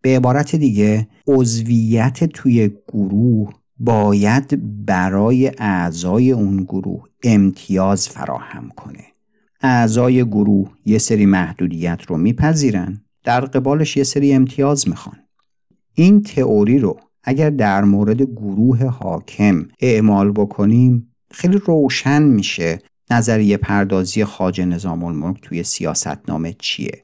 [0.00, 9.04] به عبارت دیگه عضویت توی گروه باید برای اعضای اون گروه امتیاز فراهم کنه.
[9.60, 15.16] اعضای گروه یه سری محدودیت رو میپذیرن در قبالش یه سری امتیاز می‌خوان.
[15.94, 22.78] این تئوری رو اگر در مورد گروه حاکم اعمال بکنیم خیلی روشن میشه
[23.10, 27.02] نظریه پردازی خاج نظام الملک توی سیاستنامه چیه.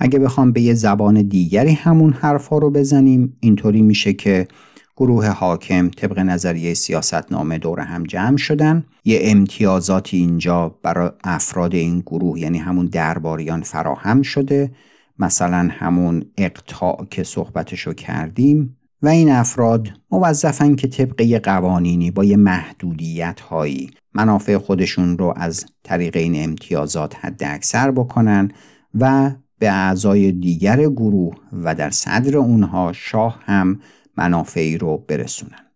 [0.00, 4.48] اگه بخوام به یه زبان دیگری همون حرفا رو بزنیم اینطوری میشه که
[4.96, 8.84] گروه حاکم طبق نظریه سیاستنامه دور هم جمع شدن.
[9.04, 14.70] یه امتیازاتی اینجا برای افراد این گروه یعنی همون درباریان فراهم شده.
[15.18, 18.76] مثلا همون اقطاع که صحبتشو کردیم.
[19.02, 25.34] و این افراد موظفن که طبق یه قوانینی با یه محدودیت هایی منافع خودشون رو
[25.36, 28.50] از طریق این امتیازات حد اکثر بکنن
[28.94, 33.80] و به اعضای دیگر گروه و در صدر اونها شاه هم
[34.16, 35.68] منافعی رو برسونن.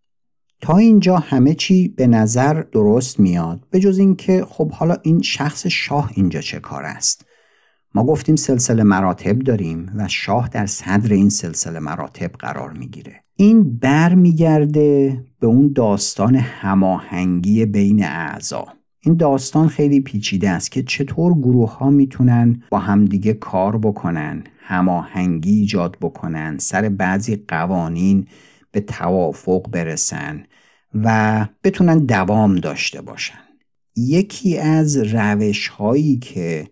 [0.61, 5.67] تا اینجا همه چی به نظر درست میاد به جز اینکه خب حالا این شخص
[5.67, 7.25] شاه اینجا چه کار است؟
[7.95, 13.21] ما گفتیم سلسله مراتب داریم و شاه در صدر این سلسله مراتب قرار می‌گیره.
[13.37, 18.67] این بر میگرده به اون داستان هماهنگی بین اعضا.
[19.05, 25.53] این داستان خیلی پیچیده است که چطور گروه ها می‌تونن با همدیگه کار بکنن هماهنگی
[25.53, 28.27] ایجاد بکنن سر بعضی قوانین
[28.73, 30.45] به توافق برسن
[30.95, 33.39] و بتونن دوام داشته باشن.
[33.97, 36.69] یکی از روش هایی که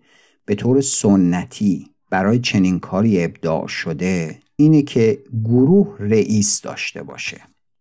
[0.46, 7.40] به طور سنتی برای چنین کاری ابداع شده اینه که گروه رئیس داشته باشه.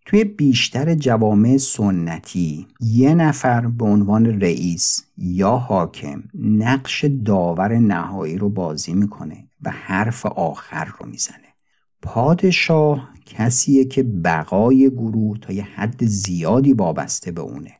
[0.10, 8.50] توی بیشتر جوامع سنتی یه نفر به عنوان رئیس یا حاکم نقش داور نهایی رو
[8.50, 11.54] بازی می‌کنه و حرف آخر رو می‌زنه.
[12.02, 17.74] پادشاه کسیه که بقای گروه تا یه حد زیادی وابسته به اونه.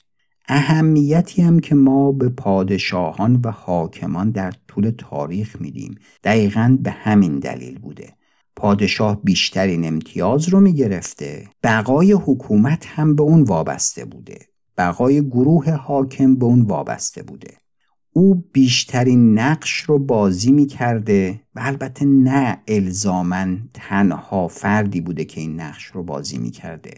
[0.48, 5.96] اهمیتی هم که ما به پادشاهان و حاکمان در طول تاریخ میدیم.
[6.24, 8.19] دقیقا به همین دلیل بوده.
[8.60, 11.48] پادشاه بیشترین امتیاز رو می‌گرفته.
[11.64, 14.40] بقای حکومت هم به اون وابسته بوده.
[14.78, 17.54] بقای گروه حاکم به اون وابسته بوده.
[18.14, 25.60] او بیشترین نقش رو بازی می‌کرده و البته نه الزامن تنها فردی بوده که این
[25.60, 26.92] نقش رو بازی می‌کرده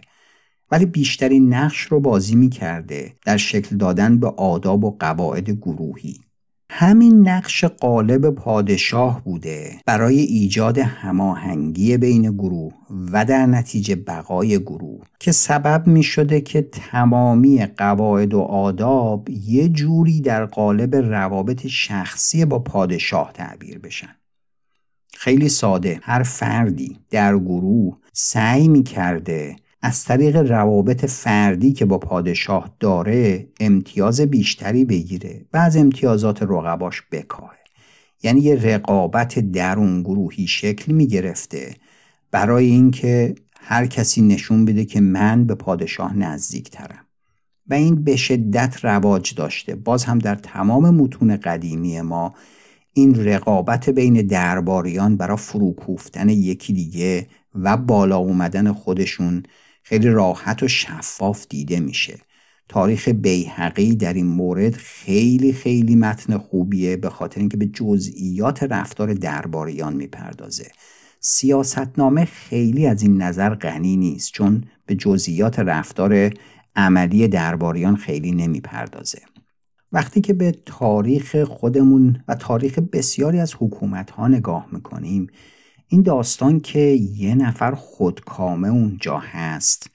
[0.72, 6.20] ولی بیشترین نقش رو بازی می‌کرده در شکل دادن به آداب و قواعد گروهی.
[6.74, 12.74] همین نقش قالب پادشاه بوده برای ایجاد هماهنگی بین گروه
[13.12, 19.70] و در نتیجه بقای گروه که سبب می شده که تمامی قواعد و آداب یه
[19.70, 24.16] جوری در قالب روابط شخصی با پادشاه تعبیر بشن.
[25.14, 31.98] خیلی ساده هر فردی در گروه سعی می کرده از طریق روابط فردی که با
[31.98, 37.58] پادشاه داره امتیاز بیشتری بگیره و از امتیازات رقباش بکاهه.
[38.24, 41.76] یعنی یه رقابت درون گروهی شکل می گرفته
[42.32, 47.06] برای اینکه هر کسی نشون بده که من به پادشاه نزدیک ترم
[47.68, 49.76] و این به شدت رواج داشته.
[49.76, 52.34] باز هم در تمام متون قدیمی ما
[52.94, 59.44] این رقابت بین درباریان برای فروکوفتن یکی دیگه و بالا اومدن خودشون
[59.84, 62.20] خیلی راحت و شفاف دیده میشه.
[62.70, 69.14] تاریخ بیحقی در این مورد خیلی خیلی متن خوبیه به خاطر اینکه به جزئیات رفتار
[69.14, 70.72] درباریان می‌پردازه.
[71.20, 76.34] سیاستنامه خیلی از این نظر غنی نیست چون به جزئیات رفتار
[76.76, 79.22] عملی درباریان خیلی نمی‌پردازه.
[79.92, 85.28] وقتی که به تاریخ خودمون و تاریخ بسیاری از حکومت ها نگاه می‌کنیم
[85.94, 86.80] این داستان که
[87.16, 89.90] یه نفر خودکامه اونجا هست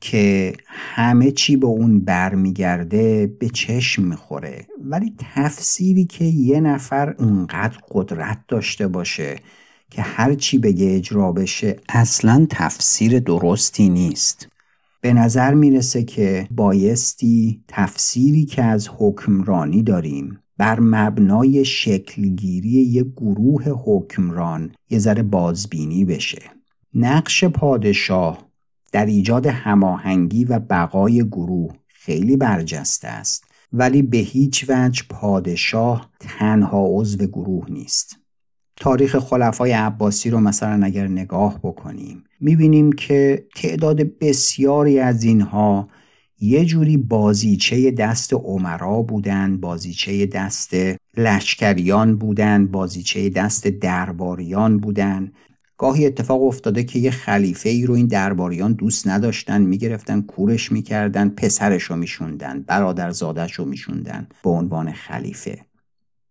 [0.00, 4.66] که همه چی به اون برمیگرده به چشم می‌خوره.
[4.84, 9.38] ولی تفسیری که یه نفر اونقدر قدرت داشته باشه
[9.90, 14.51] که هر چی بگه اجرا بشه اصلا تفسیر درستی نیست.
[15.04, 23.64] به نظر می‌رسه که بایستی تفسیری که از حکمرانی داریم بر مبنای شکلگیری یک گروه
[23.68, 26.42] حکمران یه ذره بازبینی بشه.
[26.94, 28.48] نقش پادشاه
[28.92, 36.86] در ایجاد هماهنگی و بقای گروه خیلی برجسته است ولی به هیچ وجه پادشاه تنها
[36.90, 38.21] عضو گروه نیست.
[38.82, 45.88] تاریخ خلفای عباسی رو مثلا اگر نگاه بکنیم می‌بینیم که تعداد بسیاری از اینها
[46.40, 50.74] یه جوری بازیچه دست عمرا بودن بازیچه دست
[51.16, 55.32] لشکریان بودن بازیچه دست درباریان بودن.
[55.78, 61.28] گاهی اتفاق افتاده که یه خلیفه ای رو این درباریان دوست نداشتن می‌گرفتن کورش می‌کردن
[61.28, 65.58] پسرش رو میشوندن برادرزادش رو میشوندن به عنوان خلیفه.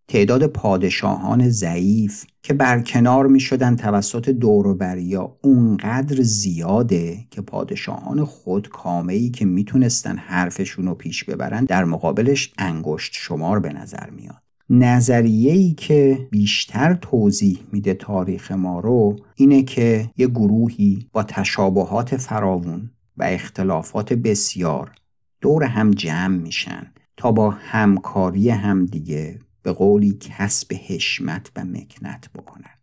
[0.08, 8.68] تعداد پادشاهان ضعیف که برکنار می شدن توسط دوروبریا اونقدر زیاده که پادشاهان خود
[9.08, 14.42] ای که می‌تونستن حرفشون رو پیش ببرن در مقابلش انگشت شمار به نظر میاد.
[14.70, 22.16] نظریه ای که بیشتر توضیح میده تاریخ ما رو اینه که یه گروهی با تشابهات
[22.16, 24.92] فراوون و اختلافات بسیار
[25.40, 32.78] دور هم جمع میشن تا با همکاری همدیگه به قولی کسب حشمت و مکنت بکنن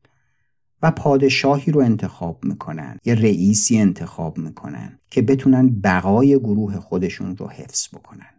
[0.81, 7.49] و پادشاهی رو انتخاب می‌کنن یه رئیسی انتخاب می‌کنن که بتونن بقای گروه خودشون رو
[7.49, 8.33] حفظ بکنن.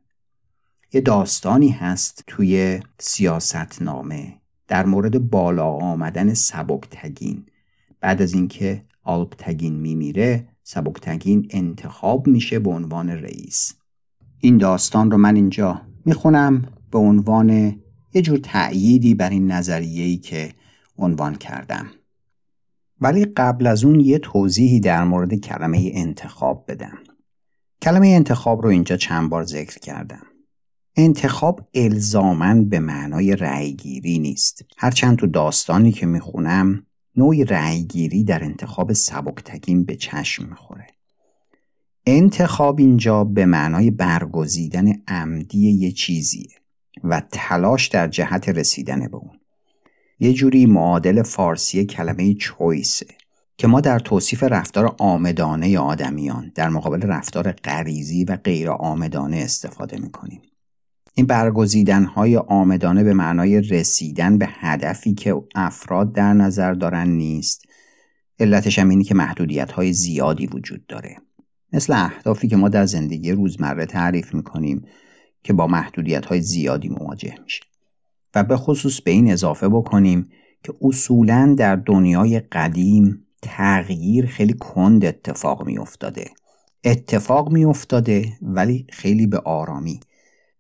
[0.93, 7.47] یه داستانی هست توی سیاست نامه در مورد بالا آمدن سبکتگین.
[8.01, 13.75] بعد از اینکه آلپتگین میمیره سبکتگین انتخاب میشه به عنوان رئیس.
[14.39, 17.77] این داستان رو من اینجا می‌خونم به عنوان
[18.15, 20.53] یه جور تأییدی بر این نظریه‌ای که
[20.99, 21.87] عنوان کردم.
[23.01, 26.99] ولی قبل از اون یه توضیحی در مورد کلمه انتخاب بدم.
[27.83, 30.23] کلمه انتخاب رو اینجا چند بار ذکر کردم.
[30.97, 34.65] انتخاب الزامن به معنای رأیگیری نیست.
[34.79, 36.87] هرچند تو داستانی که می‌خونم
[37.17, 40.87] نوعی رأیگیری در انتخاب سبکتگین به چشم می‌خوره.
[42.07, 46.60] انتخاب اینجا به معنای برگزیدن عمدی یه چیزیه.
[47.05, 49.41] و تلاش در جهت رسیدن به اون.
[50.21, 53.07] یه جوری معادل فارسی کلمه چویسه
[53.57, 59.99] که ما در توصیف رفتار آمدانه آدمیان در مقابل رفتار غریزی و غیر آمدانه استفاده
[59.99, 60.43] می‌کنیم.
[61.15, 67.65] این برگزیدن های آمدانه به معنای رسیدن به هدفی که افراد در نظر دارن نیست
[68.41, 71.17] علتش هم اینه که محدودیت های زیادی وجود داره.
[71.73, 74.85] مثل اهدافی که ما در زندگی روزمره تعریف می‌کنیم.
[75.43, 77.63] که با محدودیت های زیادی مواجه میشه.
[78.35, 80.29] و به خصوص به این اضافه بکنیم
[80.65, 86.25] که اصولا در دنیای قدیم تغییر خیلی کند اتفاق می افتاده
[86.85, 90.01] اتفاق می افتاده ولی خیلی به آرامی.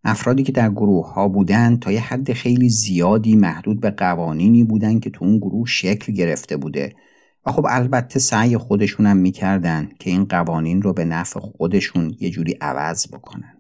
[0.05, 5.01] افرادی که در گروه ها بودند تا یه حد خیلی زیادی محدود به قوانینی بودند
[5.01, 6.95] که تو اون گروه شکل گرفته بوده.
[7.47, 12.31] و خب البته سعی خودشون هم می‌کردن که این قوانین رو به نفع خودشون یه
[12.31, 13.60] جوری عوض بکنن.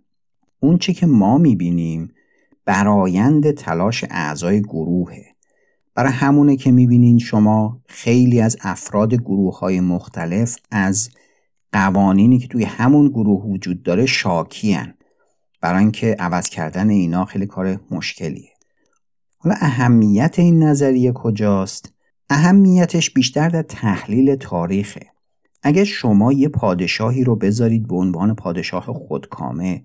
[0.60, 2.12] اون چه که ما می‌بینیم
[2.64, 5.24] برایند تلاش اعضای گروهه.
[5.94, 11.10] برای همونه که می‌بینین شما خیلی از افراد گروه های مختلف از
[11.72, 14.94] قوانینی که توی همون گروه وجود داره شاکیان
[15.60, 18.50] برای اینکه عوض کردن اینا خیلی کار مشکلیه.
[19.38, 21.92] حالا اهمیت این نظریه کجاست؟
[22.30, 25.06] اهمیتش بیشتر در تحلیل تاریخه.
[25.62, 29.84] اگر شما یه پادشاهی رو بذارید به عنوان پادشاه خودکامه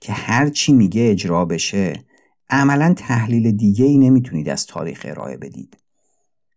[0.00, 2.04] که هر چی میگه اجرا بشه
[2.50, 5.76] عملا تحلیل دیگه ای نمی‌تونید از تاریخ ارائه بدید.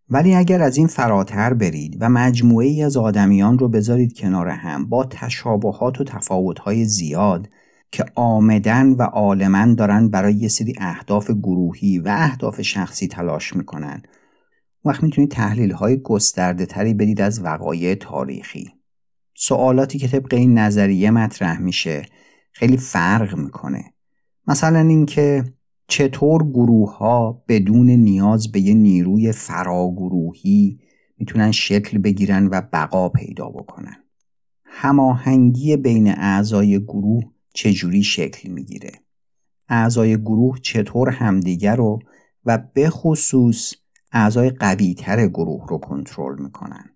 [0.10, 4.90] ولی اگر از این فراتر برید و مجموعه ای از آدمیان رو بذارید کنار هم
[4.90, 7.50] با تشابهات و تفاوتهای زیاد
[7.92, 14.02] که آمدن و عالمن دارن برای یه سری اهداف گروهی و اهداف شخصی تلاش می‌کنن
[14.86, 18.74] وقت می‌تونید تحلیل های گسترده تری بدید از وقایع تاریخی.
[19.36, 22.06] سوالاتی که طبق این نظریه مطرح میشه
[22.58, 23.94] خیلی فرق می‌کنه.
[24.48, 25.44] مثلا اینکه
[25.88, 30.80] چطور گروه ها بدون نیاز به یه نیروی فراگروهی
[31.18, 33.96] می‌تونن شکل بگیرن و بقا پیدا بکنن.
[34.64, 37.24] هماهنگی بین اعضای گروه
[37.54, 38.92] چجوری شکل می‌گیره؟
[39.70, 42.00] اعضای گروه چطور همدیگر رو
[42.46, 43.74] و به خصوص
[44.12, 46.90] اعضای قویتر گروه رو کنترل می‌کنن؟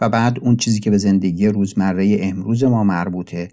[0.00, 3.48] و بعد اون چیزی که به زندگی روزمره امروز ما مربوطه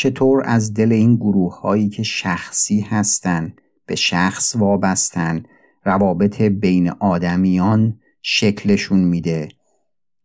[0.00, 5.42] چطور از دل این گروه هایی که شخصی هستند به شخص وابستن
[5.84, 9.48] روابط بین آدمیان شکلشون میده.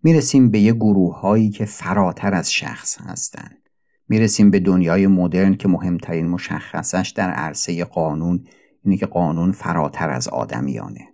[0.04, 3.70] می‌رسیم به یه گروه هایی که فراتر از شخص هستند
[4.10, 8.44] می‌رسیم به دنیای مدرن که مهمترین مشخصش در عرصه قانون
[8.84, 11.08] اینه که قانون فراتر از آدمیانه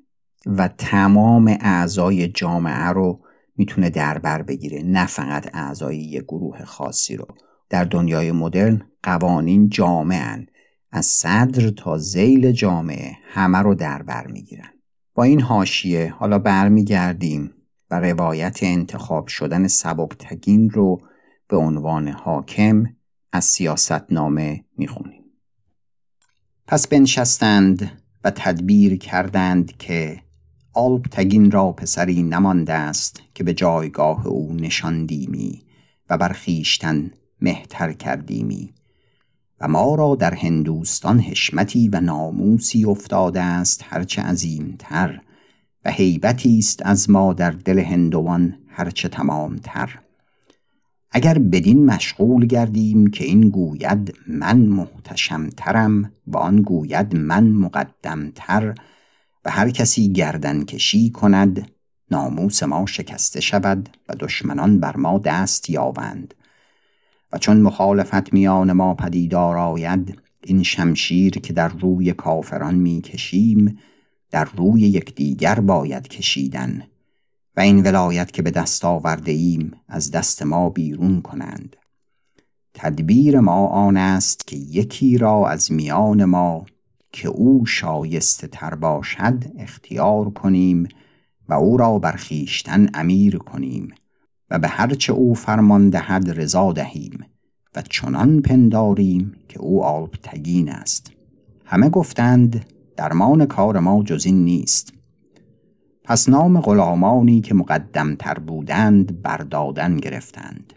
[0.45, 3.19] و تمام اعضای جامعه رو
[3.57, 7.27] می‌تونه دربر بگیره نه فقط اعضای یه گروه خاصی رو.
[7.71, 10.47] در دنیای مدرن قوانین جامعن
[10.91, 14.69] از صدر تا زیل جامعه همه رو دربر می‌گیرن.
[15.15, 17.53] با این حاشیه حالا برمیگردیم
[17.91, 21.01] و روایت انتخاب شدن سبکتگین رو
[21.47, 22.83] به عنوان حاکم
[23.31, 25.23] از سیاستنامه می‌خونیم.
[26.67, 30.21] پس بنشستند و تدبیر کردند که
[30.73, 35.63] آلب تگین را پسری نمانده است که به جایگاه او نشاندیمی
[36.09, 37.11] و بر خویشتن
[37.41, 38.73] مهتر کردیمی.
[39.61, 45.21] و ما را در هندوستان حشمتی و ناموسی افتاده است هرچه عظیمتر
[45.85, 49.99] و حیبتی است از ما در دل هندوان هرچه تمامتر.
[51.11, 58.75] اگر بدین مشغول گردیم که این گوید من محتشمترم و آن گوید من مقدمتر
[59.45, 61.71] و هر کسی گردن کشی کند
[62.11, 66.33] ناموس ما شکسته شود و دشمنان بر ما دست یابند.
[67.33, 73.77] و چون مخالفت میان ما پدیدار آید این شمشیر که در روی کافران می‌کشیم
[74.31, 76.83] در روی یکدیگر باید کشیدن
[77.57, 81.75] و این ولایت که به دست آورده ایم از دست ما بیرون کنند.
[82.73, 86.65] تدبیر ما آن است که یکی را از میان ما
[87.11, 90.87] که او شایسته تر باشد اختیار کنیم
[91.49, 93.93] و او را بر خویشتن امیر کنیم.
[94.51, 97.25] و به هرچه او فرمان دهد رضا دهیم
[97.75, 101.11] و چنان پنداریم که او آلپتگین است.
[101.65, 102.65] همه گفتند
[102.97, 104.93] درمان کار ما جز این نیست.
[106.03, 110.73] پس نام غلامانی که مقدمتر بودند بردادن گرفتند.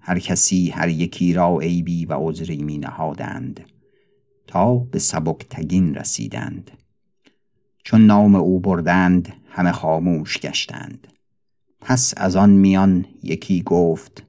[0.00, 3.60] هر کسی هر یکی را عیبی و عذری می نهادند
[4.46, 6.70] تا به سبکتگین رسیدند.
[7.84, 11.06] چون نام او بردند همه خاموش گشتند.
[11.84, 14.22] پس از آن میان یکی گفت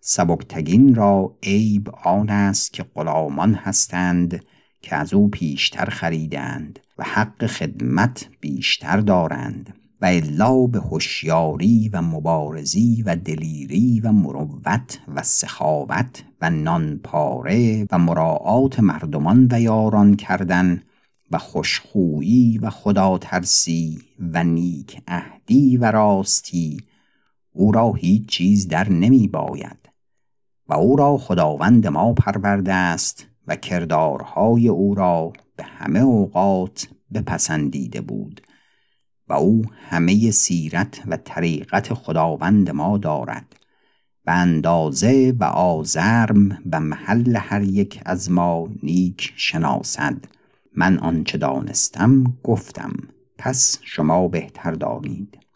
[0.00, 4.44] سبکتگین را عیب آن است که غلامان هستند
[4.82, 12.02] که از او پیشتر خریدند و حق خدمت بیشتر دارند و الا به هوشیاری و
[12.02, 20.82] مبارزی و دلیری و مروت و سخاوت و نانپاره و مراعات مردمان و یاران کردن
[21.30, 23.98] و خوشخویی و خدا ترسی
[24.32, 26.80] و نیک اهدی و راستی
[27.58, 29.88] او را هیچ چیز در نمی باید
[30.68, 38.00] و او را خداوند ما پرورده است و کردارهای او را به همه اوقات بپسندیده
[38.00, 38.40] بود
[39.28, 43.56] و او همه سیرت و طریقت خداوند ما دارد
[44.26, 50.24] و اندازه و آزرم و محل هر یک از ما نیک شناسد.
[50.76, 52.92] من آنچه دانستم گفتم
[53.38, 55.47] پس شما بهتر دانید.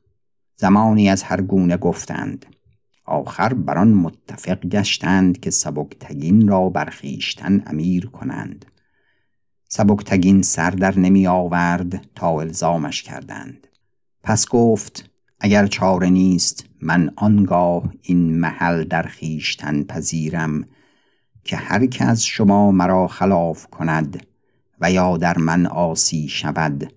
[0.62, 2.46] زمانی از هر گونه گفتند.
[3.04, 8.64] آخر بر آن متفق گشتند که سبکتگین را برخیشتن امیر کنند.
[9.68, 13.66] سبکتگین سر در نمی آورد تا الزامش کردند.
[14.22, 15.10] پس گفت
[15.40, 20.64] اگر چاره نیست من آنگاه این محل در خیشتن پذیرم
[21.44, 24.26] که هر که از شما مرا خلاف کند
[24.80, 26.92] و یا در من آسی شود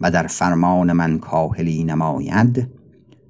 [0.00, 2.75] و در فرمان من کاهلی نماید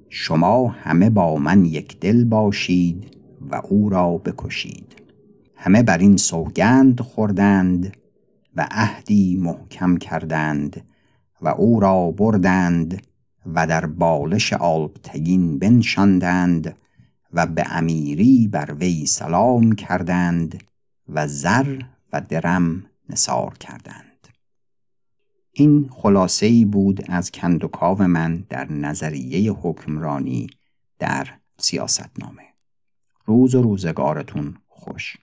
[0.09, 3.17] شما همه با من یک دل باشید
[3.51, 4.95] و او را بکشید.
[5.55, 7.97] همه بر این سوگند خوردند
[8.55, 10.81] و عهدی محکم کردند
[11.41, 13.01] و او را بردند
[13.45, 16.75] و در بالش آلبتگین بنشاندند
[17.33, 20.63] و به امیری بر وی سلام کردند
[21.09, 21.81] و زر
[22.13, 24.06] و درم نصار کردند.
[25.59, 30.47] این خلاصه ای بود از کندوکاو من در نظریه حکمرانی
[30.99, 31.27] در
[31.57, 32.43] سیاستنامه.
[33.25, 35.17] روز و روزگارتون خوش.